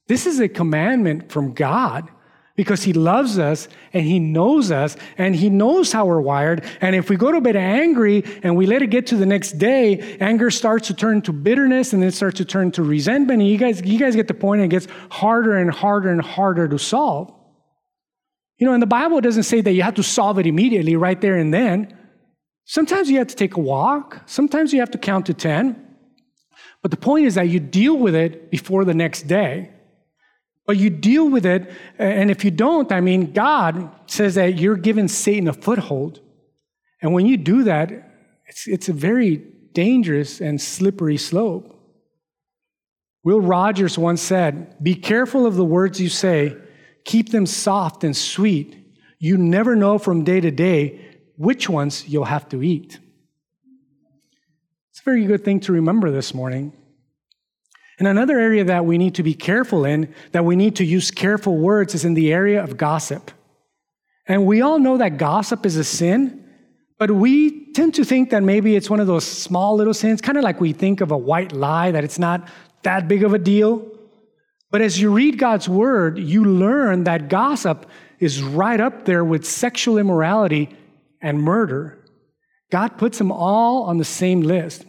This 0.07 0.27
is 0.27 0.41
a 0.41 0.49
commandment 0.49 1.31
from 1.31 1.53
God 1.53 2.09
because 2.55 2.83
he 2.83 2.95
loves 2.95 3.39
us 3.39 3.69
and 3.93 4.07
he 4.07 4.19
knows 4.19 4.71
us 4.71 4.97
and 5.19 5.37
he 5.37 5.51
knows 5.51 5.93
how 5.93 6.07
we're 6.07 6.23
wired. 6.23 6.65
And 6.81 6.97
if 6.97 7.11
we 7.11 7.17
go 7.17 7.31
to 7.31 7.41
bed 7.43 7.55
angry 7.55 8.25
and 8.43 8.57
we 8.57 8.65
let 8.65 8.81
it 8.81 8.87
get 8.87 9.09
to 9.09 9.17
the 9.17 9.27
next 9.27 9.59
day, 9.59 10.17
anger 10.21 10.51
starts 10.51 10.87
to 10.87 10.95
turn 10.95 11.21
to 11.23 11.35
bitterness 11.35 11.93
and 11.93 12.03
then 12.03 12.09
it 12.09 12.15
starts 12.15 12.39
to 12.39 12.47
turn 12.47 12.71
to 12.73 12.83
resentment. 12.83 13.43
And 13.43 13.51
you 13.51 13.59
guys, 13.59 13.83
you 13.83 13.99
guys 13.99 14.17
get 14.17 14.27
the 14.27 14.35
point, 14.35 14.63
and 14.63 14.73
it 14.73 14.75
gets 14.75 14.91
harder 15.11 15.59
and 15.59 15.71
harder 15.71 16.11
and 16.11 16.23
harder 16.23 16.67
to 16.67 16.79
solve. 16.79 17.31
You 18.59 18.67
know, 18.67 18.73
and 18.73 18.83
the 18.83 18.87
Bible 18.87 19.21
doesn't 19.21 19.43
say 19.43 19.61
that 19.61 19.73
you 19.73 19.83
have 19.83 19.95
to 19.95 20.03
solve 20.03 20.39
it 20.39 20.47
immediately 20.47 20.97
right 20.97 21.21
there 21.21 21.37
and 21.37 21.53
then. 21.53 21.97
Sometimes 22.65 23.11
you 23.11 23.19
have 23.19 23.29
to 23.29 23.37
take 23.37 23.57
a 23.57 23.61
walk, 23.61 24.23
sometimes 24.27 24.73
you 24.73 24.81
have 24.81 24.91
to 24.91 24.99
count 24.99 25.27
to 25.27 25.35
10. 25.35 25.83
But 26.83 26.91
the 26.91 26.97
point 26.97 27.27
is 27.27 27.35
that 27.35 27.49
you 27.49 27.61
deal 27.61 27.97
with 27.97 28.15
it 28.15 28.51
before 28.51 28.85
the 28.85 28.95
next 28.95 29.23
day. 29.23 29.71
But 30.67 30.77
you 30.79 30.91
deal 30.91 31.29
with 31.31 31.47
it, 31.47 31.71
and 31.97 32.29
if 32.29 32.45
you 32.45 32.51
don't, 32.51 32.91
I 32.91 33.01
mean, 33.01 33.33
God 33.33 33.89
says 34.07 34.35
that 34.35 34.59
you're 34.59 34.77
giving 34.77 35.07
Satan 35.07 35.47
a 35.47 35.53
foothold. 35.53 36.21
And 37.01 37.13
when 37.13 37.25
you 37.25 37.37
do 37.37 37.63
that, 37.65 37.93
it's, 38.47 38.67
it's 38.67 38.89
a 38.89 38.93
very 38.93 39.37
dangerous 39.73 40.41
and 40.41 40.61
slippery 40.61 41.19
slope. 41.19 41.73
Will 43.23 43.41
Rogers 43.41 43.97
once 43.97 44.23
said, 44.23 44.77
Be 44.83 44.95
careful 44.95 45.47
of 45.47 45.55
the 45.55 45.65
words 45.65 46.01
you 46.01 46.09
say, 46.09 46.57
keep 47.07 47.31
them 47.31 47.47
soft 47.47 48.05
and 48.05 48.15
sweet. 48.15 48.77
You 49.19 49.39
never 49.39 49.75
know 49.75 49.97
from 49.97 50.25
day 50.25 50.41
to 50.41 50.51
day 50.51 51.01
which 51.37 51.69
ones 51.69 52.07
you'll 52.07 52.25
have 52.25 52.49
to 52.51 52.63
eat. 52.63 52.99
It's 54.91 55.01
a 55.01 55.05
very 55.05 55.25
good 55.25 55.45
thing 55.45 55.61
to 55.61 55.73
remember 55.73 56.11
this 56.11 56.35
morning. 56.35 56.73
And 57.99 58.07
another 58.07 58.39
area 58.39 58.65
that 58.65 58.85
we 58.85 58.99
need 58.99 59.15
to 59.15 59.23
be 59.23 59.33
careful 59.33 59.87
in, 59.87 60.15
that 60.33 60.45
we 60.45 60.57
need 60.57 60.77
to 60.77 60.85
use 60.85 61.11
careful 61.11 61.57
words, 61.57 61.95
is 61.95 62.05
in 62.05 62.13
the 62.13 62.33
area 62.33 62.63
of 62.63 62.77
gossip. 62.77 63.31
And 64.27 64.45
we 64.45 64.61
all 64.61 64.79
know 64.79 64.99
that 64.99 65.17
gossip 65.17 65.65
is 65.65 65.77
a 65.77 65.85
sin, 65.85 66.45
but 66.99 67.11
we 67.11 67.73
tend 67.73 67.95
to 67.95 68.05
think 68.05 68.31
that 68.31 68.43
maybe 68.43 68.75
it's 68.75 68.91
one 68.91 69.01
of 69.01 69.07
those 69.07 69.25
small 69.25 69.77
little 69.77 69.95
sins, 69.95 70.21
kind 70.21 70.37
of 70.37 70.45
like 70.45 70.61
we 70.61 70.73
think 70.73 71.01
of 71.01 71.11
a 71.11 71.17
white 71.17 71.53
lie, 71.53 71.93
that 71.93 72.05
it's 72.05 72.19
not 72.19 72.49
that 72.83 73.07
big 73.07 73.23
of 73.23 73.33
a 73.33 73.39
deal. 73.39 73.96
But 74.71 74.81
as 74.81 75.01
you 75.01 75.13
read 75.13 75.39
God's 75.39 75.69
word, 75.69 76.19
you 76.19 76.45
learn 76.45 77.05
that 77.05 77.29
gossip 77.29 77.87
is 78.19 78.43
right 78.43 78.81
up 78.81 79.05
there 79.05 79.25
with 79.25 79.47
sexual 79.47 79.99
immorality 79.99 80.77
and 81.21 81.41
murder. 81.41 82.05
God 82.71 82.99
puts 82.99 83.19
them 83.19 83.31
all 83.31 83.85
on 83.85 83.99
the 83.99 84.05
same 84.05 84.41
list. 84.41 84.85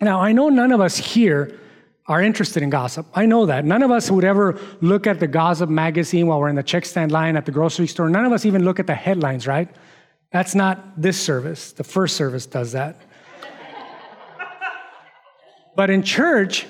Now, 0.00 0.20
I 0.20 0.32
know 0.32 0.48
none 0.48 0.72
of 0.72 0.80
us 0.80 0.96
here 0.96 1.58
are 2.06 2.20
interested 2.20 2.62
in 2.62 2.70
gossip. 2.70 3.06
I 3.14 3.26
know 3.26 3.46
that. 3.46 3.64
None 3.64 3.82
of 3.82 3.90
us 3.90 4.10
would 4.10 4.24
ever 4.24 4.58
look 4.80 5.06
at 5.06 5.20
the 5.20 5.28
gossip 5.28 5.70
magazine 5.70 6.26
while 6.26 6.40
we're 6.40 6.48
in 6.48 6.56
the 6.56 6.62
check 6.62 6.84
stand 6.84 7.12
line 7.12 7.36
at 7.36 7.46
the 7.46 7.52
grocery 7.52 7.86
store. 7.86 8.08
None 8.08 8.24
of 8.24 8.32
us 8.32 8.44
even 8.44 8.64
look 8.64 8.80
at 8.80 8.86
the 8.86 8.94
headlines, 8.94 9.46
right? 9.46 9.68
That's 10.32 10.54
not 10.54 11.00
this 11.00 11.20
service. 11.20 11.72
The 11.72 11.84
first 11.84 12.16
service 12.16 12.46
does 12.46 12.72
that. 12.72 13.00
But 15.76 15.88
in 15.88 16.02
church, 16.02 16.66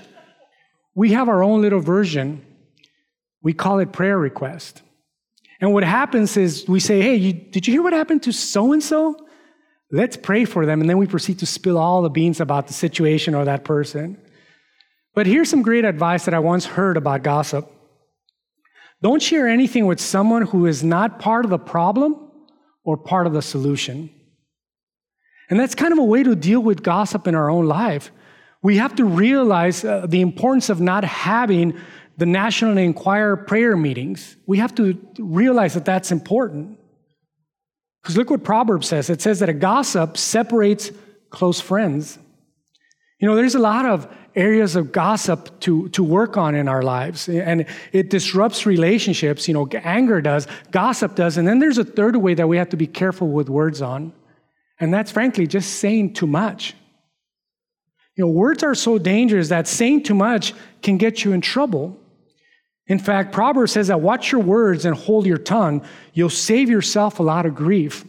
we 0.94 1.12
have 1.12 1.28
our 1.28 1.42
own 1.42 1.62
little 1.62 1.80
version. 1.80 2.44
We 3.42 3.52
call 3.52 3.78
it 3.78 3.92
prayer 3.92 4.18
request. 4.18 4.82
And 5.60 5.72
what 5.72 5.84
happens 5.84 6.36
is 6.36 6.66
we 6.68 6.80
say, 6.80 7.02
hey, 7.02 7.16
you, 7.16 7.32
did 7.32 7.66
you 7.66 7.72
hear 7.72 7.82
what 7.82 7.92
happened 7.92 8.22
to 8.24 8.32
so 8.32 8.72
and 8.72 8.82
so? 8.82 9.16
Let's 9.92 10.16
pray 10.16 10.44
for 10.44 10.66
them. 10.66 10.80
And 10.80 10.88
then 10.88 10.98
we 10.98 11.06
proceed 11.06 11.40
to 11.40 11.46
spill 11.46 11.76
all 11.76 12.02
the 12.02 12.10
beans 12.10 12.40
about 12.40 12.66
the 12.66 12.72
situation 12.72 13.34
or 13.34 13.44
that 13.44 13.64
person. 13.64 14.20
But 15.14 15.26
here's 15.26 15.50
some 15.50 15.62
great 15.62 15.84
advice 15.84 16.24
that 16.24 16.34
I 16.34 16.38
once 16.38 16.64
heard 16.64 16.96
about 16.96 17.22
gossip 17.22 17.70
don't 19.02 19.22
share 19.22 19.48
anything 19.48 19.86
with 19.86 19.98
someone 19.98 20.42
who 20.42 20.66
is 20.66 20.84
not 20.84 21.18
part 21.18 21.46
of 21.46 21.50
the 21.50 21.58
problem 21.58 22.30
or 22.84 22.98
part 22.98 23.26
of 23.26 23.32
the 23.32 23.40
solution. 23.40 24.10
And 25.48 25.58
that's 25.58 25.74
kind 25.74 25.92
of 25.92 25.98
a 25.98 26.04
way 26.04 26.22
to 26.22 26.36
deal 26.36 26.60
with 26.60 26.82
gossip 26.82 27.26
in 27.26 27.34
our 27.34 27.50
own 27.50 27.66
life. 27.66 28.12
We 28.62 28.76
have 28.76 28.94
to 28.96 29.04
realize 29.04 29.84
uh, 29.84 30.06
the 30.06 30.20
importance 30.20 30.68
of 30.68 30.80
not 30.80 31.04
having 31.04 31.78
the 32.18 32.26
National 32.26 32.76
Enquirer 32.76 33.36
prayer 33.36 33.76
meetings. 33.76 34.36
We 34.46 34.58
have 34.58 34.74
to 34.74 34.98
realize 35.18 35.74
that 35.74 35.86
that's 35.86 36.12
important. 36.12 36.78
Because 38.02 38.16
look 38.16 38.30
what 38.30 38.44
Proverbs 38.44 38.88
says 38.88 39.10
it 39.10 39.22
says 39.22 39.40
that 39.40 39.48
a 39.48 39.54
gossip 39.54 40.16
separates 40.16 40.90
close 41.30 41.60
friends. 41.60 42.18
You 43.18 43.28
know, 43.28 43.36
there's 43.36 43.54
a 43.54 43.60
lot 43.60 43.86
of 43.86 44.08
areas 44.34 44.76
of 44.76 44.92
gossip 44.92 45.60
to, 45.60 45.88
to 45.90 46.02
work 46.02 46.36
on 46.36 46.54
in 46.54 46.68
our 46.68 46.82
lives, 46.82 47.28
and 47.28 47.66
it 47.92 48.10
disrupts 48.10 48.64
relationships. 48.64 49.48
You 49.48 49.54
know, 49.54 49.68
anger 49.82 50.20
does, 50.20 50.46
gossip 50.70 51.14
does, 51.14 51.36
and 51.36 51.46
then 51.46 51.58
there's 51.58 51.78
a 51.78 51.84
third 51.84 52.16
way 52.16 52.34
that 52.34 52.48
we 52.48 52.56
have 52.56 52.70
to 52.70 52.76
be 52.76 52.86
careful 52.86 53.28
with 53.28 53.48
words 53.48 53.82
on, 53.82 54.12
and 54.78 54.92
that's 54.92 55.10
frankly 55.10 55.46
just 55.46 55.74
saying 55.74 56.14
too 56.14 56.26
much. 56.26 56.74
You 58.16 58.24
know, 58.24 58.30
words 58.30 58.62
are 58.62 58.74
so 58.74 58.98
dangerous 58.98 59.48
that 59.48 59.68
saying 59.68 60.02
too 60.02 60.14
much 60.14 60.52
can 60.82 60.96
get 60.96 61.24
you 61.24 61.32
in 61.32 61.40
trouble. 61.40 61.98
In 62.86 62.98
fact, 62.98 63.32
Proverbs 63.32 63.72
says 63.72 63.86
that 63.86 64.00
watch 64.00 64.32
your 64.32 64.40
words 64.40 64.84
and 64.84 64.96
hold 64.96 65.26
your 65.26 65.38
tongue. 65.38 65.86
You'll 66.12 66.28
save 66.28 66.68
yourself 66.68 67.20
a 67.20 67.22
lot 67.22 67.46
of 67.46 67.54
grief. 67.54 68.04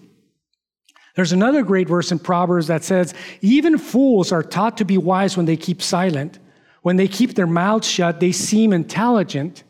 There's 1.15 1.33
another 1.33 1.61
great 1.61 1.87
verse 1.87 2.11
in 2.11 2.19
Proverbs 2.19 2.67
that 2.67 2.83
says, 2.83 3.13
Even 3.41 3.77
fools 3.77 4.31
are 4.31 4.43
taught 4.43 4.77
to 4.77 4.85
be 4.85 4.97
wise 4.97 5.37
when 5.37 5.45
they 5.45 5.57
keep 5.57 5.81
silent. 5.81 6.39
When 6.81 6.95
they 6.95 7.07
keep 7.07 7.35
their 7.35 7.47
mouths 7.47 7.87
shut, 7.87 8.19
they 8.19 8.31
seem 8.31 8.73
intelligent. 8.73 9.63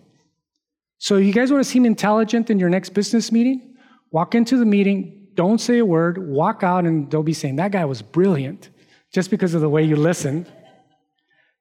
So, 0.97 1.17
you 1.17 1.33
guys 1.33 1.51
want 1.51 1.63
to 1.63 1.69
seem 1.69 1.85
intelligent 1.85 2.49
in 2.49 2.57
your 2.57 2.69
next 2.69 2.89
business 2.89 3.31
meeting? 3.31 3.75
Walk 4.11 4.33
into 4.33 4.57
the 4.57 4.65
meeting, 4.65 5.27
don't 5.33 5.59
say 5.59 5.79
a 5.79 5.85
word, 5.85 6.17
walk 6.29 6.63
out, 6.63 6.85
and 6.85 7.09
they'll 7.11 7.23
be 7.23 7.33
saying, 7.33 7.57
That 7.57 7.71
guy 7.71 7.83
was 7.85 8.01
brilliant 8.01 8.69
just 9.13 9.29
because 9.29 9.53
of 9.53 9.61
the 9.61 9.69
way 9.69 9.83
you 9.83 9.95
listened. 9.95 10.51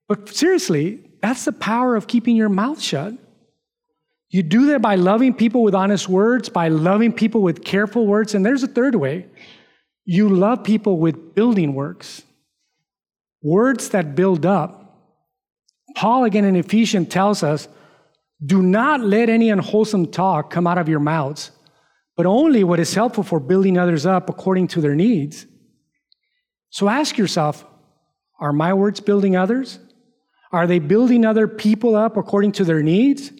But 0.08 0.28
seriously, 0.28 1.10
that's 1.22 1.44
the 1.44 1.52
power 1.52 1.96
of 1.96 2.06
keeping 2.06 2.36
your 2.36 2.48
mouth 2.48 2.80
shut. 2.80 3.14
You 4.28 4.42
do 4.42 4.66
that 4.66 4.80
by 4.80 4.94
loving 4.94 5.34
people 5.34 5.62
with 5.62 5.74
honest 5.74 6.08
words, 6.08 6.48
by 6.48 6.68
loving 6.68 7.12
people 7.12 7.42
with 7.42 7.64
careful 7.64 8.06
words. 8.06 8.34
And 8.34 8.46
there's 8.46 8.62
a 8.62 8.68
third 8.68 8.94
way 8.94 9.26
you 10.04 10.28
love 10.28 10.64
people 10.64 10.98
with 10.98 11.34
building 11.34 11.74
works, 11.74 12.22
words 13.42 13.90
that 13.90 14.14
build 14.14 14.46
up. 14.46 14.76
Paul, 15.94 16.24
again 16.24 16.44
in 16.44 16.56
Ephesians, 16.56 17.08
tells 17.08 17.42
us 17.42 17.68
do 18.44 18.62
not 18.62 19.00
let 19.00 19.28
any 19.28 19.50
unwholesome 19.50 20.10
talk 20.10 20.50
come 20.50 20.66
out 20.66 20.78
of 20.78 20.88
your 20.88 21.00
mouths, 21.00 21.50
but 22.16 22.24
only 22.24 22.64
what 22.64 22.80
is 22.80 22.94
helpful 22.94 23.22
for 23.22 23.38
building 23.38 23.76
others 23.76 24.06
up 24.06 24.30
according 24.30 24.68
to 24.68 24.80
their 24.80 24.94
needs 24.94 25.46
so 26.70 26.88
ask 26.88 27.18
yourself 27.18 27.64
are 28.38 28.52
my 28.52 28.72
words 28.72 29.00
building 29.00 29.37
others? 29.37 29.78
Are 30.52 30.66
they 30.66 30.78
building 30.78 31.24
other 31.24 31.46
people 31.46 31.94
up 31.94 32.16
according 32.16 32.52
to 32.52 32.64
their 32.64 32.83
needs? 32.83 33.30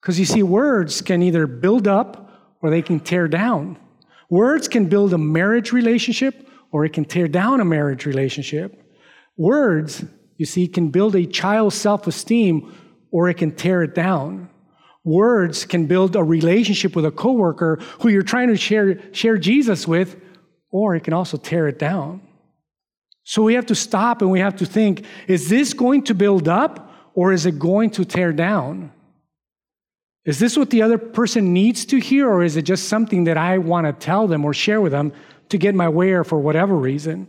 Because 0.00 0.18
you 0.18 0.26
see, 0.26 0.42
words 0.42 1.00
can 1.00 1.22
either 1.22 1.46
build 1.46 1.86
up 1.86 2.56
or 2.60 2.70
they 2.70 2.82
can 2.82 3.00
tear 3.00 3.28
down. 3.28 3.78
Words 4.28 4.68
can 4.68 4.86
build 4.86 5.14
a 5.14 5.18
marriage 5.18 5.72
relationship 5.72 6.48
or 6.72 6.84
it 6.84 6.92
can 6.92 7.04
tear 7.04 7.28
down 7.28 7.60
a 7.60 7.64
marriage 7.64 8.04
relationship. 8.04 8.82
Words, 9.36 10.04
you 10.36 10.44
see, 10.44 10.66
can 10.66 10.88
build 10.88 11.14
a 11.14 11.24
child's 11.24 11.76
self 11.76 12.06
esteem 12.06 12.74
or 13.10 13.28
it 13.28 13.34
can 13.34 13.54
tear 13.54 13.82
it 13.82 13.94
down. 13.94 14.50
Words 15.04 15.64
can 15.64 15.86
build 15.86 16.16
a 16.16 16.24
relationship 16.24 16.96
with 16.96 17.04
a 17.04 17.10
coworker 17.10 17.78
who 18.00 18.08
you're 18.08 18.22
trying 18.22 18.48
to 18.48 18.56
share, 18.56 19.00
share 19.14 19.38
Jesus 19.38 19.86
with, 19.86 20.16
or 20.70 20.96
it 20.96 21.04
can 21.04 21.12
also 21.12 21.36
tear 21.36 21.68
it 21.68 21.78
down. 21.78 22.20
So 23.24 23.42
we 23.42 23.54
have 23.54 23.66
to 23.66 23.74
stop 23.74 24.20
and 24.20 24.30
we 24.30 24.40
have 24.40 24.56
to 24.56 24.66
think 24.66 25.06
is 25.26 25.48
this 25.48 25.72
going 25.72 26.04
to 26.04 26.14
build 26.14 26.46
up 26.46 26.92
or 27.14 27.32
is 27.32 27.46
it 27.46 27.58
going 27.58 27.90
to 27.90 28.04
tear 28.04 28.32
down? 28.32 28.92
Is 30.24 30.38
this 30.38 30.56
what 30.56 30.70
the 30.70 30.82
other 30.82 30.98
person 30.98 31.52
needs 31.52 31.84
to 31.86 31.98
hear 31.98 32.28
or 32.28 32.42
is 32.42 32.56
it 32.56 32.62
just 32.62 32.88
something 32.88 33.24
that 33.24 33.36
I 33.36 33.58
want 33.58 33.86
to 33.86 33.92
tell 33.92 34.26
them 34.26 34.44
or 34.44 34.54
share 34.54 34.80
with 34.80 34.92
them 34.92 35.12
to 35.50 35.58
get 35.58 35.74
my 35.74 35.88
way 35.88 36.12
or 36.12 36.24
for 36.24 36.38
whatever 36.38 36.74
reason? 36.74 37.26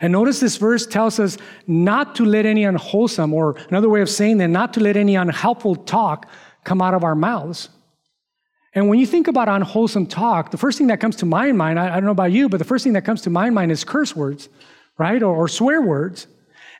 And 0.00 0.12
notice 0.12 0.40
this 0.40 0.56
verse 0.56 0.86
tells 0.86 1.18
us 1.18 1.36
not 1.66 2.14
to 2.16 2.24
let 2.24 2.46
any 2.46 2.64
unwholesome, 2.64 3.34
or 3.34 3.56
another 3.68 3.88
way 3.88 4.00
of 4.00 4.08
saying 4.08 4.38
that, 4.38 4.48
not 4.48 4.72
to 4.74 4.80
let 4.80 4.96
any 4.96 5.16
unhelpful 5.16 5.74
talk 5.74 6.30
come 6.64 6.80
out 6.80 6.94
of 6.94 7.02
our 7.02 7.16
mouths. 7.16 7.68
And 8.74 8.88
when 8.88 8.98
you 8.98 9.06
think 9.06 9.28
about 9.28 9.48
unwholesome 9.48 10.06
talk, 10.06 10.50
the 10.50 10.58
first 10.58 10.78
thing 10.78 10.88
that 10.88 11.00
comes 11.00 11.16
to 11.16 11.26
my 11.26 11.52
mind, 11.52 11.80
I, 11.80 11.88
I 11.88 11.94
don't 11.94 12.04
know 12.04 12.10
about 12.10 12.32
you, 12.32 12.48
but 12.48 12.58
the 12.58 12.64
first 12.64 12.84
thing 12.84 12.92
that 12.92 13.04
comes 13.04 13.22
to 13.22 13.30
my 13.30 13.50
mind 13.50 13.72
is 13.72 13.82
curse 13.84 14.14
words, 14.14 14.48
right? 14.98 15.22
Or, 15.22 15.34
or 15.34 15.48
swear 15.48 15.80
words. 15.80 16.26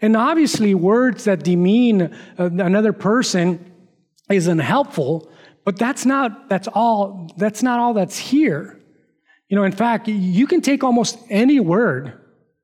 And 0.01 0.17
obviously, 0.17 0.75
words 0.75 1.25
that 1.25 1.43
demean 1.43 2.15
uh, 2.39 2.51
another 2.51 2.93
person 2.93 3.73
is 4.31 4.47
unhelpful, 4.47 5.31
but 5.65 5.79
that's 5.79 6.05
not, 6.07 6.49
that's 6.49 6.69
all, 6.69 7.33
that's 7.37 7.63
not 7.63 7.81
all 7.81 7.95
that's 7.95 8.19
here. 8.19 8.79
You 9.49 9.57
know, 9.57 9.65
in 9.65 9.73
fact, 9.73 10.09
you 10.09 10.47
can 10.47 10.61
take 10.61 10.85
almost 10.85 11.19
any 11.31 11.59
word 11.59 12.13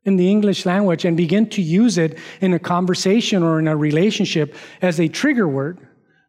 in 0.05 0.17
the 0.17 0.31
English 0.31 0.67
language 0.67 1.05
and 1.05 1.17
begin 1.17 1.49
to 1.49 1.63
use 1.63 1.97
it 1.97 2.19
in 2.41 2.53
a 2.53 2.59
conversation 2.59 3.43
or 3.43 3.59
in 3.59 3.67
a 3.67 3.77
relationship 3.77 4.55
as 4.83 5.01
a 5.01 5.09
trigger 5.09 5.49
word. 5.49 5.79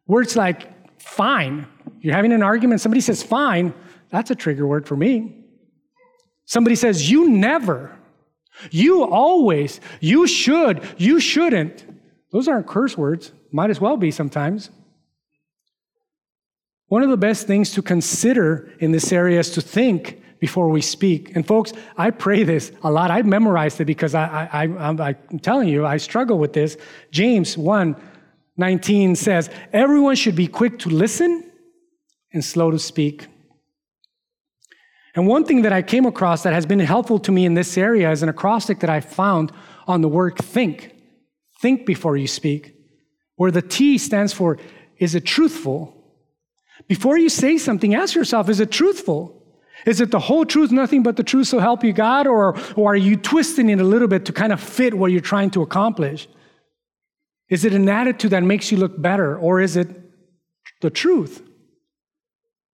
Words 0.06 0.34
like 0.34 1.00
fine, 1.00 1.66
you're 2.00 2.14
having 2.14 2.32
an 2.32 2.42
argument, 2.42 2.80
somebody 2.80 3.00
says, 3.00 3.22
fine, 3.22 3.74
that's 4.10 4.30
a 4.30 4.34
trigger 4.34 4.66
word 4.66 4.86
for 4.86 4.96
me. 4.96 5.44
Somebody 6.44 6.76
says, 6.76 7.10
you 7.10 7.28
never, 7.28 7.96
you 8.70 9.04
always, 9.04 9.80
you 10.00 10.26
should, 10.26 10.82
you 10.96 11.20
shouldn't. 11.20 11.84
Those 12.32 12.48
aren't 12.48 12.66
curse 12.66 12.96
words, 12.96 13.32
might 13.52 13.70
as 13.70 13.80
well 13.80 13.96
be 13.96 14.10
sometimes. 14.10 14.70
One 16.88 17.02
of 17.02 17.10
the 17.10 17.16
best 17.16 17.46
things 17.46 17.72
to 17.72 17.82
consider 17.82 18.72
in 18.78 18.92
this 18.92 19.12
area 19.12 19.40
is 19.40 19.50
to 19.52 19.60
think 19.60 20.22
before 20.38 20.68
we 20.68 20.80
speak. 20.80 21.34
And 21.34 21.46
folks, 21.46 21.72
I 21.96 22.10
pray 22.10 22.44
this 22.44 22.70
a 22.82 22.90
lot. 22.90 23.10
I've 23.10 23.26
memorized 23.26 23.80
it 23.80 23.86
because 23.86 24.14
I, 24.14 24.48
I, 24.52 24.62
I, 24.62 25.16
I'm 25.30 25.38
telling 25.40 25.68
you, 25.68 25.84
I 25.84 25.96
struggle 25.96 26.38
with 26.38 26.52
this. 26.52 26.76
James 27.10 27.58
1 27.58 27.96
19 28.58 29.16
says, 29.16 29.50
Everyone 29.72 30.14
should 30.14 30.36
be 30.36 30.46
quick 30.46 30.78
to 30.80 30.88
listen 30.88 31.50
and 32.32 32.44
slow 32.44 32.70
to 32.70 32.78
speak. 32.78 33.26
And 35.14 35.26
one 35.26 35.44
thing 35.44 35.62
that 35.62 35.72
I 35.72 35.80
came 35.80 36.04
across 36.04 36.42
that 36.42 36.52
has 36.52 36.66
been 36.66 36.78
helpful 36.78 37.18
to 37.20 37.32
me 37.32 37.46
in 37.46 37.54
this 37.54 37.78
area 37.78 38.10
is 38.10 38.22
an 38.22 38.28
acrostic 38.28 38.80
that 38.80 38.90
I 38.90 39.00
found 39.00 39.50
on 39.86 40.02
the 40.02 40.08
word 40.08 40.36
think. 40.36 40.94
Think 41.60 41.86
before 41.86 42.16
you 42.16 42.26
speak, 42.26 42.74
where 43.36 43.50
the 43.50 43.62
T 43.62 43.96
stands 43.96 44.32
for 44.32 44.58
is 44.98 45.14
it 45.14 45.24
truthful? 45.24 45.94
Before 46.88 47.18
you 47.18 47.28
say 47.28 47.56
something, 47.58 47.94
ask 47.94 48.14
yourself 48.14 48.48
is 48.48 48.60
it 48.60 48.70
truthful? 48.70 49.32
Is 49.86 50.00
it 50.00 50.10
the 50.10 50.18
whole 50.18 50.44
truth, 50.44 50.72
nothing 50.72 51.02
but 51.02 51.16
the 51.16 51.22
truth, 51.22 51.48
so 51.48 51.58
help 51.58 51.84
you 51.84 51.92
God? 51.92 52.26
Or, 52.26 52.58
or 52.76 52.92
are 52.92 52.96
you 52.96 53.16
twisting 53.16 53.68
it 53.68 53.80
a 53.80 53.84
little 53.84 54.08
bit 54.08 54.24
to 54.26 54.32
kind 54.32 54.52
of 54.52 54.60
fit 54.60 54.94
what 54.94 55.12
you're 55.12 55.20
trying 55.20 55.50
to 55.50 55.62
accomplish? 55.62 56.28
Is 57.48 57.64
it 57.64 57.72
an 57.72 57.88
attitude 57.88 58.32
that 58.32 58.42
makes 58.42 58.72
you 58.72 58.78
look 58.78 59.00
better? 59.00 59.38
Or 59.38 59.60
is 59.60 59.76
it 59.76 59.88
the 60.80 60.90
truth? 60.90 61.42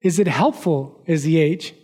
Is 0.03 0.19
it 0.19 0.27
helpful 0.27 1.03
as 1.07 1.23
the 1.23 1.39
age? 1.39 1.75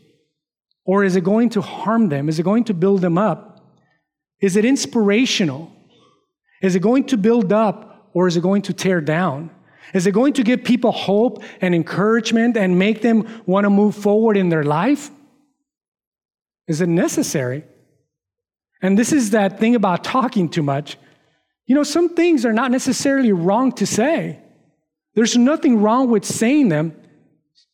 Or 0.84 1.04
is 1.04 1.16
it 1.16 1.22
going 1.22 1.50
to 1.50 1.60
harm 1.60 2.08
them? 2.08 2.28
Is 2.28 2.38
it 2.38 2.42
going 2.42 2.64
to 2.64 2.74
build 2.74 3.00
them 3.00 3.18
up? 3.18 3.60
Is 4.40 4.56
it 4.56 4.64
inspirational? 4.64 5.70
Is 6.62 6.74
it 6.74 6.80
going 6.80 7.04
to 7.04 7.16
build 7.16 7.52
up 7.52 8.10
or 8.14 8.26
is 8.26 8.36
it 8.36 8.42
going 8.42 8.62
to 8.62 8.72
tear 8.72 9.00
down? 9.00 9.50
Is 9.94 10.06
it 10.06 10.12
going 10.12 10.34
to 10.34 10.42
give 10.42 10.64
people 10.64 10.92
hope 10.92 11.42
and 11.60 11.74
encouragement 11.74 12.56
and 12.56 12.78
make 12.78 13.02
them 13.02 13.42
want 13.46 13.64
to 13.64 13.70
move 13.70 13.94
forward 13.94 14.36
in 14.36 14.48
their 14.48 14.64
life? 14.64 15.10
Is 16.66 16.80
it 16.80 16.88
necessary? 16.88 17.64
And 18.82 18.98
this 18.98 19.12
is 19.12 19.30
that 19.30 19.58
thing 19.58 19.74
about 19.74 20.04
talking 20.04 20.48
too 20.48 20.62
much. 20.62 20.98
You 21.66 21.74
know, 21.74 21.82
some 21.82 22.14
things 22.14 22.44
are 22.44 22.52
not 22.52 22.70
necessarily 22.70 23.32
wrong 23.32 23.72
to 23.72 23.86
say. 23.86 24.38
There's 25.14 25.36
nothing 25.36 25.80
wrong 25.82 26.10
with 26.10 26.24
saying 26.24 26.68
them 26.68 26.94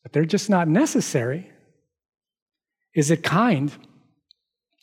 but 0.04 0.12
they're 0.12 0.24
just 0.24 0.48
not 0.48 0.68
necessary. 0.68 1.50
Is 2.94 3.10
it 3.10 3.24
kind? 3.24 3.72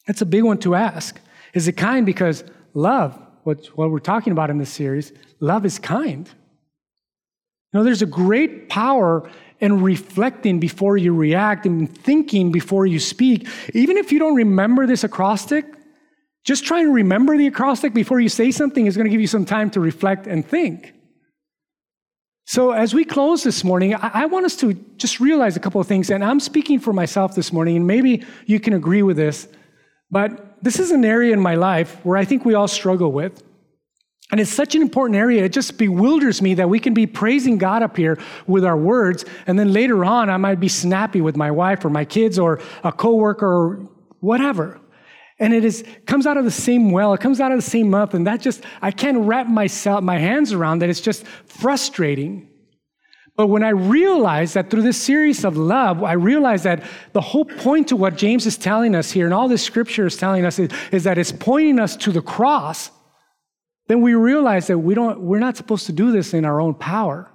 That's 0.05 0.21
a 0.21 0.25
big 0.25 0.43
one 0.43 0.57
to 0.59 0.75
ask. 0.75 1.17
Is 1.53 1.69
it 1.69 1.77
kind 1.77 2.05
because 2.05 2.43
love 2.73 3.17
what, 3.43 3.65
what 3.77 3.89
we're 3.89 3.99
talking 3.99 4.33
about 4.33 4.49
in 4.49 4.57
this 4.57 4.69
series, 4.69 5.13
love 5.39 5.65
is 5.65 5.79
kind. 5.79 6.27
You 6.27 7.79
know, 7.79 7.83
there's 7.83 8.01
a 8.01 8.07
great 8.07 8.67
power 8.67 9.29
in 9.59 9.81
reflecting 9.81 10.59
before 10.59 10.97
you 10.97 11.15
react 11.15 11.65
and 11.65 11.95
thinking 11.95 12.51
before 12.51 12.85
you 12.85 12.99
speak. 12.99 13.47
Even 13.73 13.97
if 13.97 14.11
you 14.11 14.19
don't 14.19 14.35
remember 14.35 14.85
this 14.85 15.03
acrostic, 15.03 15.65
just 16.43 16.65
try 16.65 16.81
and 16.81 16.93
remember 16.93 17.37
the 17.37 17.47
acrostic 17.47 17.93
before 17.93 18.19
you 18.19 18.29
say 18.29 18.51
something 18.51 18.87
is 18.87 18.97
going 18.97 19.05
to 19.05 19.11
give 19.11 19.21
you 19.21 19.27
some 19.27 19.45
time 19.45 19.69
to 19.71 19.79
reflect 19.79 20.27
and 20.27 20.45
think. 20.45 20.93
So, 22.45 22.71
as 22.71 22.93
we 22.93 23.05
close 23.05 23.43
this 23.43 23.63
morning, 23.63 23.95
I, 23.95 24.25
want 24.25 24.45
us 24.45 24.55
to 24.57 24.73
just 24.97 25.19
realize 25.19 25.55
a 25.55 25.59
couple 25.59 25.79
of 25.79 25.87
things. 25.87 26.09
And 26.09 26.23
I'm 26.23 26.39
speaking 26.39 26.79
for 26.79 26.91
myself 26.91 27.35
this 27.35 27.53
morning, 27.53 27.77
and 27.77 27.87
maybe 27.87 28.25
you 28.45 28.59
can 28.59 28.73
agree 28.73 29.03
with 29.03 29.15
this. 29.15 29.47
But 30.09 30.61
this 30.61 30.79
is 30.79 30.91
an 30.91 31.05
area 31.05 31.33
in 31.33 31.39
my 31.39 31.55
life 31.55 32.03
where 32.03 32.17
I 32.17 32.25
think 32.25 32.43
we 32.43 32.53
all 32.55 32.67
struggle 32.67 33.11
with. 33.11 33.43
And 34.31 34.39
it's 34.39 34.51
such 34.51 34.75
an 34.75 34.81
important 34.81 35.17
area. 35.17 35.45
It 35.45 35.53
just 35.53 35.77
bewilders 35.77 36.41
me 36.41 36.55
that 36.55 36.67
we 36.67 36.79
can 36.79 36.93
be 36.93 37.05
praising 37.05 37.57
God 37.57 37.83
up 37.83 37.95
here 37.95 38.17
with 38.47 38.65
our 38.65 38.77
words, 38.77 39.23
and 39.45 39.59
then 39.59 39.71
later 39.71 40.03
on, 40.03 40.29
I 40.29 40.37
might 40.37 40.59
be 40.59 40.67
snappy 40.67 41.21
with 41.21 41.37
my 41.37 41.51
wife 41.51 41.85
or 41.85 41.89
my 41.89 42.05
kids 42.05 42.39
or 42.39 42.59
a 42.83 42.91
coworker 42.91 43.47
or 43.47 43.89
whatever. 44.19 44.80
And 45.41 45.55
it 45.55 45.65
is 45.65 45.83
comes 46.05 46.27
out 46.27 46.37
of 46.37 46.45
the 46.45 46.51
same 46.51 46.91
well, 46.91 47.15
it 47.15 47.19
comes 47.19 47.41
out 47.41 47.51
of 47.51 47.57
the 47.57 47.69
same 47.69 47.89
mouth, 47.89 48.13
and 48.13 48.27
that 48.27 48.41
just 48.41 48.63
I 48.79 48.91
can't 48.91 49.17
wrap 49.17 49.47
myself 49.47 50.03
my 50.03 50.19
hands 50.19 50.53
around 50.53 50.79
that. 50.79 50.89
It's 50.89 51.01
just 51.01 51.25
frustrating. 51.45 52.47
But 53.35 53.47
when 53.47 53.63
I 53.63 53.69
realize 53.69 54.53
that 54.53 54.69
through 54.69 54.83
this 54.83 55.01
series 55.01 55.43
of 55.43 55.57
love, 55.57 56.03
I 56.03 56.13
realize 56.13 56.61
that 56.63 56.83
the 57.13 57.21
whole 57.21 57.45
point 57.45 57.87
to 57.87 57.95
what 57.95 58.17
James 58.17 58.45
is 58.45 58.55
telling 58.55 58.93
us 58.93 59.09
here 59.09 59.25
and 59.25 59.33
all 59.33 59.47
this 59.47 59.63
scripture 59.63 60.05
is 60.05 60.15
telling 60.15 60.45
us 60.45 60.59
is, 60.59 60.69
is 60.91 61.05
that 61.05 61.17
it's 61.17 61.31
pointing 61.31 61.79
us 61.79 61.95
to 61.97 62.11
the 62.11 62.21
cross. 62.21 62.91
Then 63.87 64.01
we 64.01 64.13
realize 64.13 64.67
that 64.67 64.77
we 64.77 64.93
don't, 64.93 65.21
we're 65.21 65.39
not 65.39 65.57
supposed 65.57 65.87
to 65.87 65.91
do 65.91 66.11
this 66.11 66.35
in 66.35 66.45
our 66.45 66.61
own 66.61 66.75
power. 66.75 67.31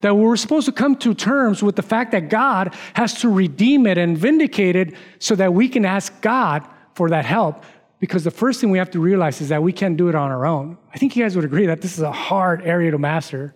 That 0.00 0.16
we're 0.16 0.36
supposed 0.36 0.64
to 0.66 0.72
come 0.72 0.96
to 0.96 1.12
terms 1.12 1.62
with 1.62 1.76
the 1.76 1.82
fact 1.82 2.12
that 2.12 2.30
God 2.30 2.74
has 2.94 3.20
to 3.20 3.28
redeem 3.28 3.86
it 3.86 3.98
and 3.98 4.16
vindicate 4.16 4.76
it 4.76 4.94
so 5.18 5.34
that 5.34 5.52
we 5.52 5.68
can 5.68 5.84
ask 5.84 6.22
God 6.22 6.66
for 6.94 7.10
that 7.10 7.24
help. 7.24 7.64
Because 8.00 8.24
the 8.24 8.30
first 8.30 8.60
thing 8.60 8.70
we 8.70 8.78
have 8.78 8.90
to 8.90 9.00
realize 9.00 9.40
is 9.40 9.50
that 9.50 9.62
we 9.62 9.72
can't 9.72 9.96
do 9.96 10.08
it 10.08 10.14
on 10.14 10.30
our 10.30 10.44
own. 10.44 10.76
I 10.92 10.98
think 10.98 11.14
you 11.14 11.22
guys 11.22 11.36
would 11.36 11.44
agree 11.44 11.66
that 11.66 11.80
this 11.80 11.96
is 11.96 12.02
a 12.02 12.10
hard 12.10 12.62
area 12.62 12.90
to 12.90 12.98
master. 12.98 13.54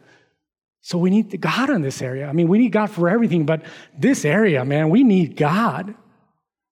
So 0.83 0.99
we 0.99 1.11
need 1.11 1.41
God 1.41 1.69
in 1.69 1.83
this 1.83 2.01
area. 2.01 2.29
I 2.29 2.33
mean, 2.33 2.47
we 2.47 2.59
need 2.59 2.71
God 2.71 2.91
for 2.91 3.09
everything, 3.09 3.45
but 3.45 3.63
this 3.99 4.25
area, 4.25 4.65
man, 4.65 4.89
we 4.89 5.03
need 5.03 5.37
God. 5.37 5.97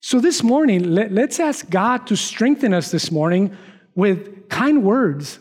So 0.03 0.21
this 0.21 0.43
morning, 0.43 0.95
let, 0.95 1.11
us 1.11 1.41
ask 1.41 1.69
God 1.69 2.07
to 2.09 2.17
strengthen 2.17 2.73
us 2.73 2.93
this 2.93 3.11
morning 3.11 3.57
with 3.97 4.49
kind 4.49 4.85
words. 4.85 5.41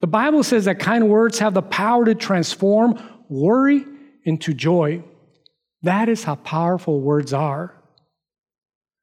The 0.00 0.08
Bible 0.08 0.42
says 0.42 0.64
that 0.64 0.80
kind 0.80 1.08
words 1.08 1.38
have 1.38 1.54
the 1.54 1.62
power 1.62 2.04
to 2.04 2.16
transform 2.16 2.98
worry 3.28 3.84
into 4.24 4.52
joy. 4.52 5.04
That 5.82 6.08
is 6.08 6.24
how 6.24 6.34
powerful 6.34 7.00
words 7.00 7.32
are. 7.32 7.75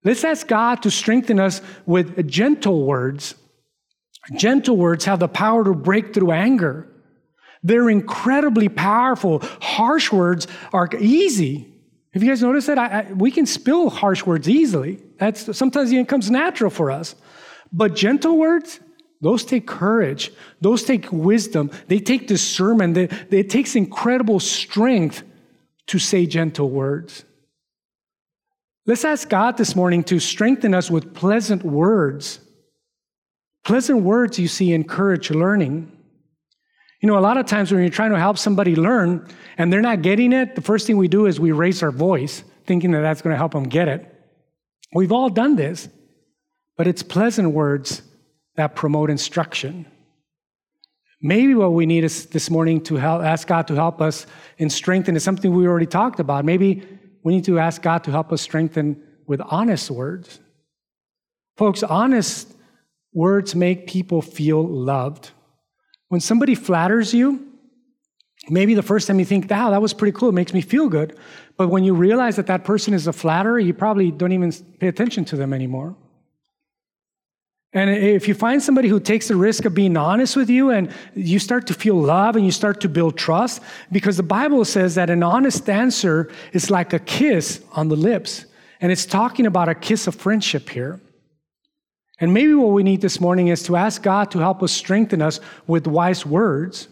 Let's 0.04 0.24
ask 0.24 0.48
God 0.48 0.84
to 0.84 0.92
strengthen 0.92 1.40
us 1.40 1.62
with 1.86 2.28
gentle 2.28 2.86
words. 2.86 3.36
Gentle 4.36 4.78
words 4.78 5.06
have 5.06 5.20
the 5.20 5.28
power 5.28 5.64
to 5.64 5.74
break 5.74 6.14
through 6.14 6.32
anger. 6.32 6.88
They're 7.62 7.90
incredibly 7.90 8.70
powerful. 8.70 9.40
Harsh 9.62 10.12
words 10.12 10.48
are 10.74 10.90
easy. 11.00 11.74
Have 12.14 12.22
you 12.22 12.30
guys 12.30 12.42
noticed 12.42 12.68
that? 12.68 12.78
I, 12.78 12.86
I, 12.86 13.14
we 13.14 13.32
can 13.32 13.46
spill 13.46 13.90
harsh 13.90 14.26
words 14.26 14.48
easily. 14.48 15.02
That's 15.18 15.58
sometimes 15.58 15.92
it 15.92 16.08
comes 16.08 16.30
natural 16.30 16.70
for 16.70 16.92
us. 16.92 17.16
But 17.72 17.96
gentle 17.96 18.38
words, 18.38 18.80
those 19.22 19.46
take 19.46 19.66
courage. 19.66 20.32
Those 20.62 20.84
take 20.84 21.12
wisdom. 21.12 21.72
They 21.88 22.00
take 22.00 22.28
discernment. 22.28 22.94
They, 22.94 23.08
they, 23.08 23.40
it 23.40 23.50
takes 23.50 23.76
incredible 23.76 24.40
strength 24.40 25.24
to 25.88 25.98
say 25.98 26.26
gentle 26.26 26.70
words. 26.70 27.24
Let's 28.86 29.06
ask 29.06 29.30
God 29.30 29.56
this 29.58 29.76
morning 29.76 30.04
to 30.06 30.20
strengthen 30.20 30.74
us 30.74 30.92
with 30.92 31.14
pleasant 31.14 31.64
words. 31.64 32.40
Pleasant 33.64 34.04
words, 34.04 34.38
you 34.38 34.50
see, 34.50 34.74
encourage 34.74 35.32
learning. 35.32 35.90
You 37.02 37.08
know, 37.08 37.18
a 37.18 37.22
lot 37.22 37.38
of 37.38 37.46
times 37.46 37.72
when 37.72 37.80
you're 37.80 37.90
trying 37.90 38.12
to 38.12 38.20
help 38.20 38.38
somebody 38.38 38.76
learn 38.76 39.26
and 39.58 39.72
they're 39.72 39.82
not 39.82 40.02
getting 40.02 40.34
it, 40.34 40.56
the 40.56 40.62
first 40.62 40.86
thing 40.86 40.98
we 40.98 41.08
do 41.08 41.28
is 41.28 41.40
we 41.40 41.54
raise 41.54 41.82
our 41.82 41.92
voice, 41.92 42.44
thinking 42.66 42.92
that 42.92 43.02
that's 43.02 43.22
going 43.22 43.34
to 43.34 43.38
help 43.38 43.54
them 43.54 43.64
get 43.64 43.88
it. 43.88 44.10
We've 44.94 45.14
all 45.14 45.30
done 45.30 45.56
this, 45.56 45.88
but 46.76 46.86
it's 46.86 47.04
pleasant 47.04 47.52
words 47.52 48.02
that 48.56 48.76
promote 48.76 49.10
instruction. 49.10 49.86
Maybe 51.22 51.56
what 51.56 51.72
we 51.72 51.86
need 51.86 52.04
is 52.04 52.26
this 52.28 52.50
morning 52.50 52.82
to 52.84 52.96
help, 52.96 53.22
ask 53.24 53.48
God 53.48 53.66
to 53.68 53.76
help 53.76 54.02
us 54.02 54.28
in 54.58 54.70
strengthen 54.70 55.16
is 55.16 55.24
something 55.24 55.54
we 55.54 55.68
already 55.68 55.86
talked 55.86 56.20
about. 56.20 56.44
Maybe 56.44 56.86
we 57.24 57.34
need 57.34 57.46
to 57.46 57.60
ask 57.60 57.82
God 57.82 58.04
to 58.04 58.12
help 58.12 58.32
us 58.32 58.42
strengthen 58.42 59.02
with 59.28 59.42
honest 59.42 59.90
words. 59.90 60.40
Folks, 61.58 61.84
honest 61.84 62.52
words 63.14 63.56
make 63.56 63.88
people 63.88 64.22
feel 64.22 64.66
loved. 64.66 65.32
When 66.10 66.20
somebody 66.20 66.56
flatters 66.56 67.14
you, 67.14 67.48
maybe 68.50 68.74
the 68.74 68.84
first 68.84 69.08
time 69.08 69.20
you 69.20 69.26
think, 69.26 69.50
wow, 69.50 69.70
that 69.70 69.82
was 69.82 69.94
pretty 69.94 70.18
cool, 70.18 70.30
it 70.30 70.34
makes 70.34 70.54
me 70.54 70.62
feel 70.62 70.90
good. 70.90 71.18
But 71.58 71.70
when 71.70 71.84
you 71.84 71.94
realize 71.94 72.36
that 72.36 72.48
that 72.48 72.64
person 72.64 72.94
is 72.94 73.08
a 73.08 73.14
flatterer, 73.14 73.60
you 73.60 73.74
probably 73.74 74.12
don't 74.12 74.32
even 74.32 74.52
pay 74.80 74.88
attention 74.88 75.26
to 75.26 75.36
them 75.36 75.54
anymore. 75.54 75.96
And 77.74 77.90
if 77.90 78.28
you 78.28 78.36
find 78.36 78.62
somebody 78.62 78.88
who 78.88 79.00
takes 79.00 79.28
the 79.30 79.36
risk 79.36 79.66
of 79.66 79.74
being 79.74 79.98
honest 79.98 80.36
with 80.36 80.50
you 80.50 80.70
and 80.70 80.92
you 81.16 81.40
start 81.40 81.66
to 81.68 81.74
feel 81.74 81.96
love 81.96 82.36
and 82.36 82.46
you 82.46 82.52
start 82.52 82.82
to 82.82 82.90
build 82.90 83.18
trust, 83.18 83.64
because 83.92 84.16
the 84.16 84.24
Bible 84.24 84.64
says 84.64 84.94
that 84.96 85.10
an 85.10 85.24
honest 85.24 85.68
answer 85.68 86.32
is 86.52 86.70
like 86.70 86.94
a 86.94 87.00
kiss 87.00 87.62
on 87.72 87.90
the 87.90 87.96
lips. 87.96 88.46
And 88.80 88.92
it's 88.92 89.06
talking 89.06 89.48
about 89.48 89.70
a 89.70 89.76
kiss 89.76 90.06
of 90.06 90.14
friendship 90.14 90.70
here. 90.70 91.02
And 92.20 92.32
maybe 92.34 92.54
what 92.54 92.74
we 92.74 92.84
need 92.84 93.02
this 93.02 93.20
morning 93.20 93.48
is 93.48 93.64
to 93.64 93.76
ask 93.76 94.04
God 94.04 94.30
to 94.32 94.40
help 94.40 94.62
us 94.62 94.72
strengthen 94.72 95.22
us 95.22 95.40
with 95.66 95.88
wise 95.88 96.26
words. 96.26 96.88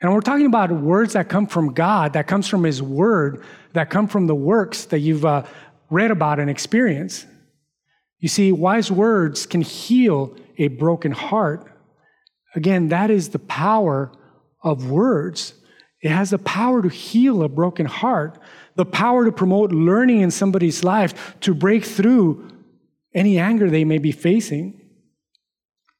And 0.00 0.12
we're 0.12 0.20
talking 0.20 0.46
about 0.46 0.70
words 0.70 1.14
that 1.14 1.28
come 1.28 1.46
from 1.46 1.72
God, 1.72 2.12
that 2.12 2.26
comes 2.26 2.46
from 2.46 2.62
His 2.62 2.82
Word, 2.82 3.42
that 3.72 3.90
come 3.90 4.06
from 4.06 4.26
the 4.26 4.34
works 4.34 4.84
that 4.86 4.98
you've 4.98 5.24
uh, 5.24 5.44
read 5.88 6.10
about 6.10 6.38
and 6.38 6.50
experienced. 6.50 7.26
You 8.20 8.28
see, 8.28 8.50
wise 8.52 8.90
words 8.90 9.46
can 9.46 9.62
heal 9.62 10.36
a 10.56 10.68
broken 10.68 11.12
heart. 11.12 11.72
Again, 12.54 12.88
that 12.88 13.10
is 13.10 13.28
the 13.28 13.38
power 13.38 14.10
of 14.62 14.90
words. 14.90 15.54
It 16.02 16.10
has 16.10 16.30
the 16.30 16.38
power 16.38 16.82
to 16.82 16.88
heal 16.88 17.42
a 17.42 17.48
broken 17.48 17.86
heart, 17.86 18.38
the 18.74 18.84
power 18.84 19.24
to 19.24 19.32
promote 19.32 19.70
learning 19.72 20.20
in 20.20 20.30
somebody's 20.30 20.82
life, 20.82 21.36
to 21.40 21.54
break 21.54 21.84
through 21.84 22.48
any 23.14 23.38
anger 23.38 23.70
they 23.70 23.84
may 23.84 23.98
be 23.98 24.12
facing. 24.12 24.80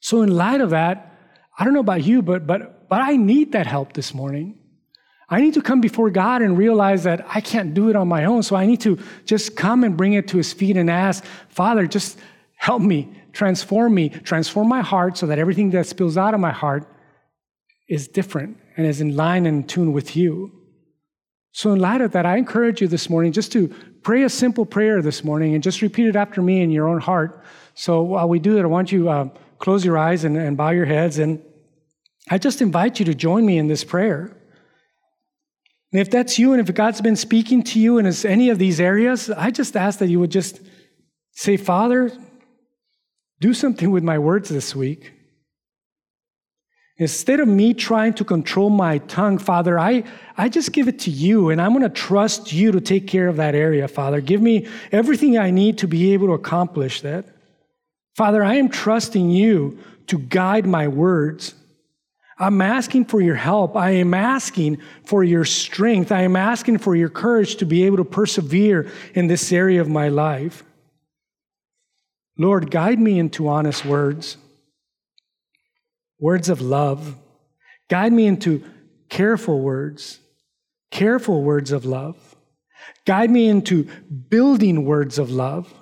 So, 0.00 0.22
in 0.22 0.28
light 0.28 0.60
of 0.60 0.70
that, 0.70 1.12
I 1.58 1.64
don't 1.64 1.74
know 1.74 1.80
about 1.80 2.04
you, 2.04 2.22
but, 2.22 2.46
but, 2.46 2.88
but 2.88 3.00
I 3.00 3.16
need 3.16 3.52
that 3.52 3.66
help 3.66 3.92
this 3.92 4.14
morning. 4.14 4.57
I 5.30 5.40
need 5.40 5.54
to 5.54 5.62
come 5.62 5.80
before 5.80 6.10
God 6.10 6.40
and 6.40 6.56
realize 6.56 7.04
that 7.04 7.26
I 7.28 7.40
can't 7.40 7.74
do 7.74 7.90
it 7.90 7.96
on 7.96 8.08
my 8.08 8.24
own. 8.24 8.42
So 8.42 8.56
I 8.56 8.64
need 8.64 8.80
to 8.82 8.98
just 9.26 9.56
come 9.56 9.84
and 9.84 9.96
bring 9.96 10.14
it 10.14 10.28
to 10.28 10.38
his 10.38 10.52
feet 10.52 10.76
and 10.76 10.90
ask, 10.90 11.24
Father, 11.48 11.86
just 11.86 12.18
help 12.56 12.80
me, 12.80 13.12
transform 13.32 13.94
me, 13.94 14.08
transform 14.08 14.68
my 14.68 14.80
heart 14.80 15.18
so 15.18 15.26
that 15.26 15.38
everything 15.38 15.70
that 15.70 15.86
spills 15.86 16.16
out 16.16 16.32
of 16.32 16.40
my 16.40 16.50
heart 16.50 16.90
is 17.88 18.08
different 18.08 18.56
and 18.76 18.86
is 18.86 19.00
in 19.00 19.16
line 19.16 19.44
and 19.44 19.68
tune 19.68 19.92
with 19.92 20.16
you. 20.16 20.52
So, 21.52 21.72
in 21.72 21.80
light 21.80 22.00
of 22.00 22.12
that, 22.12 22.24
I 22.24 22.36
encourage 22.36 22.80
you 22.80 22.88
this 22.88 23.10
morning 23.10 23.32
just 23.32 23.50
to 23.52 23.68
pray 24.02 24.22
a 24.22 24.28
simple 24.28 24.64
prayer 24.64 25.02
this 25.02 25.24
morning 25.24 25.54
and 25.54 25.62
just 25.62 25.82
repeat 25.82 26.06
it 26.06 26.16
after 26.16 26.40
me 26.40 26.60
in 26.60 26.70
your 26.70 26.86
own 26.86 27.00
heart. 27.00 27.42
So, 27.74 28.02
while 28.02 28.28
we 28.28 28.38
do 28.38 28.54
that, 28.54 28.62
I 28.62 28.66
want 28.66 28.92
you 28.92 29.08
uh, 29.08 29.28
close 29.58 29.84
your 29.84 29.98
eyes 29.98 30.24
and, 30.24 30.36
and 30.36 30.56
bow 30.56 30.70
your 30.70 30.84
heads. 30.84 31.18
And 31.18 31.42
I 32.30 32.38
just 32.38 32.62
invite 32.62 32.98
you 32.98 33.04
to 33.06 33.14
join 33.14 33.44
me 33.44 33.58
in 33.58 33.66
this 33.66 33.82
prayer. 33.82 34.37
And 35.92 36.00
if 36.00 36.10
that's 36.10 36.38
you, 36.38 36.52
and 36.52 36.60
if 36.66 36.74
God's 36.74 37.00
been 37.00 37.16
speaking 37.16 37.62
to 37.64 37.80
you 37.80 37.98
in 37.98 38.06
any 38.26 38.50
of 38.50 38.58
these 38.58 38.78
areas, 38.80 39.30
I 39.30 39.50
just 39.50 39.76
ask 39.76 39.98
that 40.00 40.08
you 40.08 40.20
would 40.20 40.30
just 40.30 40.60
say, 41.32 41.56
Father, 41.56 42.12
do 43.40 43.54
something 43.54 43.90
with 43.90 44.02
my 44.02 44.18
words 44.18 44.48
this 44.48 44.74
week. 44.74 45.12
Instead 46.98 47.38
of 47.38 47.46
me 47.46 47.72
trying 47.72 48.12
to 48.14 48.24
control 48.24 48.70
my 48.70 48.98
tongue, 48.98 49.38
Father, 49.38 49.78
I, 49.78 50.02
I 50.36 50.48
just 50.48 50.72
give 50.72 50.88
it 50.88 50.98
to 51.00 51.10
you, 51.10 51.50
and 51.50 51.62
I'm 51.62 51.70
going 51.70 51.84
to 51.84 51.88
trust 51.88 52.52
you 52.52 52.72
to 52.72 52.80
take 52.80 53.06
care 53.06 53.28
of 53.28 53.36
that 53.36 53.54
area, 53.54 53.86
Father. 53.86 54.20
Give 54.20 54.42
me 54.42 54.66
everything 54.90 55.38
I 55.38 55.52
need 55.52 55.78
to 55.78 55.86
be 55.86 56.12
able 56.12 56.26
to 56.26 56.32
accomplish 56.32 57.00
that. 57.02 57.24
Father, 58.16 58.42
I 58.42 58.56
am 58.56 58.68
trusting 58.68 59.30
you 59.30 59.78
to 60.08 60.18
guide 60.18 60.66
my 60.66 60.88
words. 60.88 61.54
I'm 62.40 62.60
asking 62.60 63.06
for 63.06 63.20
your 63.20 63.34
help. 63.34 63.76
I 63.76 63.90
am 63.90 64.14
asking 64.14 64.78
for 65.04 65.24
your 65.24 65.44
strength. 65.44 66.12
I 66.12 66.22
am 66.22 66.36
asking 66.36 66.78
for 66.78 66.94
your 66.94 67.08
courage 67.08 67.56
to 67.56 67.66
be 67.66 67.84
able 67.84 67.96
to 67.96 68.04
persevere 68.04 68.90
in 69.14 69.26
this 69.26 69.52
area 69.52 69.80
of 69.80 69.88
my 69.88 70.08
life. 70.08 70.62
Lord, 72.36 72.70
guide 72.70 73.00
me 73.00 73.18
into 73.18 73.48
honest 73.48 73.84
words. 73.84 74.36
words 76.20 76.48
of 76.48 76.60
love. 76.60 77.16
Guide 77.88 78.12
me 78.12 78.26
into 78.26 78.64
careful 79.08 79.60
words, 79.60 80.20
careful 80.90 81.42
words 81.42 81.72
of 81.72 81.84
love. 81.84 82.36
Guide 83.06 83.30
me 83.30 83.48
into 83.48 83.88
building 84.28 84.84
words 84.84 85.18
of 85.18 85.30
love. 85.30 85.72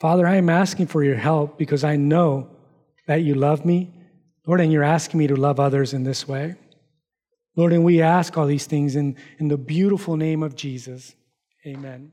Father, 0.00 0.26
I 0.26 0.36
am 0.36 0.48
asking 0.48 0.88
for 0.88 1.04
your 1.04 1.16
help 1.16 1.58
because 1.58 1.84
I 1.84 1.96
know 1.96 2.48
that 3.06 3.22
you 3.22 3.34
love 3.34 3.64
me, 3.64 3.92
Lord, 4.50 4.60
and 4.60 4.72
you're 4.72 4.82
asking 4.82 5.18
me 5.18 5.28
to 5.28 5.36
love 5.36 5.60
others 5.60 5.94
in 5.94 6.02
this 6.02 6.26
way. 6.26 6.56
Lord, 7.54 7.72
and 7.72 7.84
we 7.84 8.02
ask 8.02 8.36
all 8.36 8.46
these 8.46 8.66
things 8.66 8.96
in, 8.96 9.14
in 9.38 9.46
the 9.46 9.56
beautiful 9.56 10.16
name 10.16 10.42
of 10.42 10.56
Jesus. 10.56 11.14
Amen. 11.64 12.10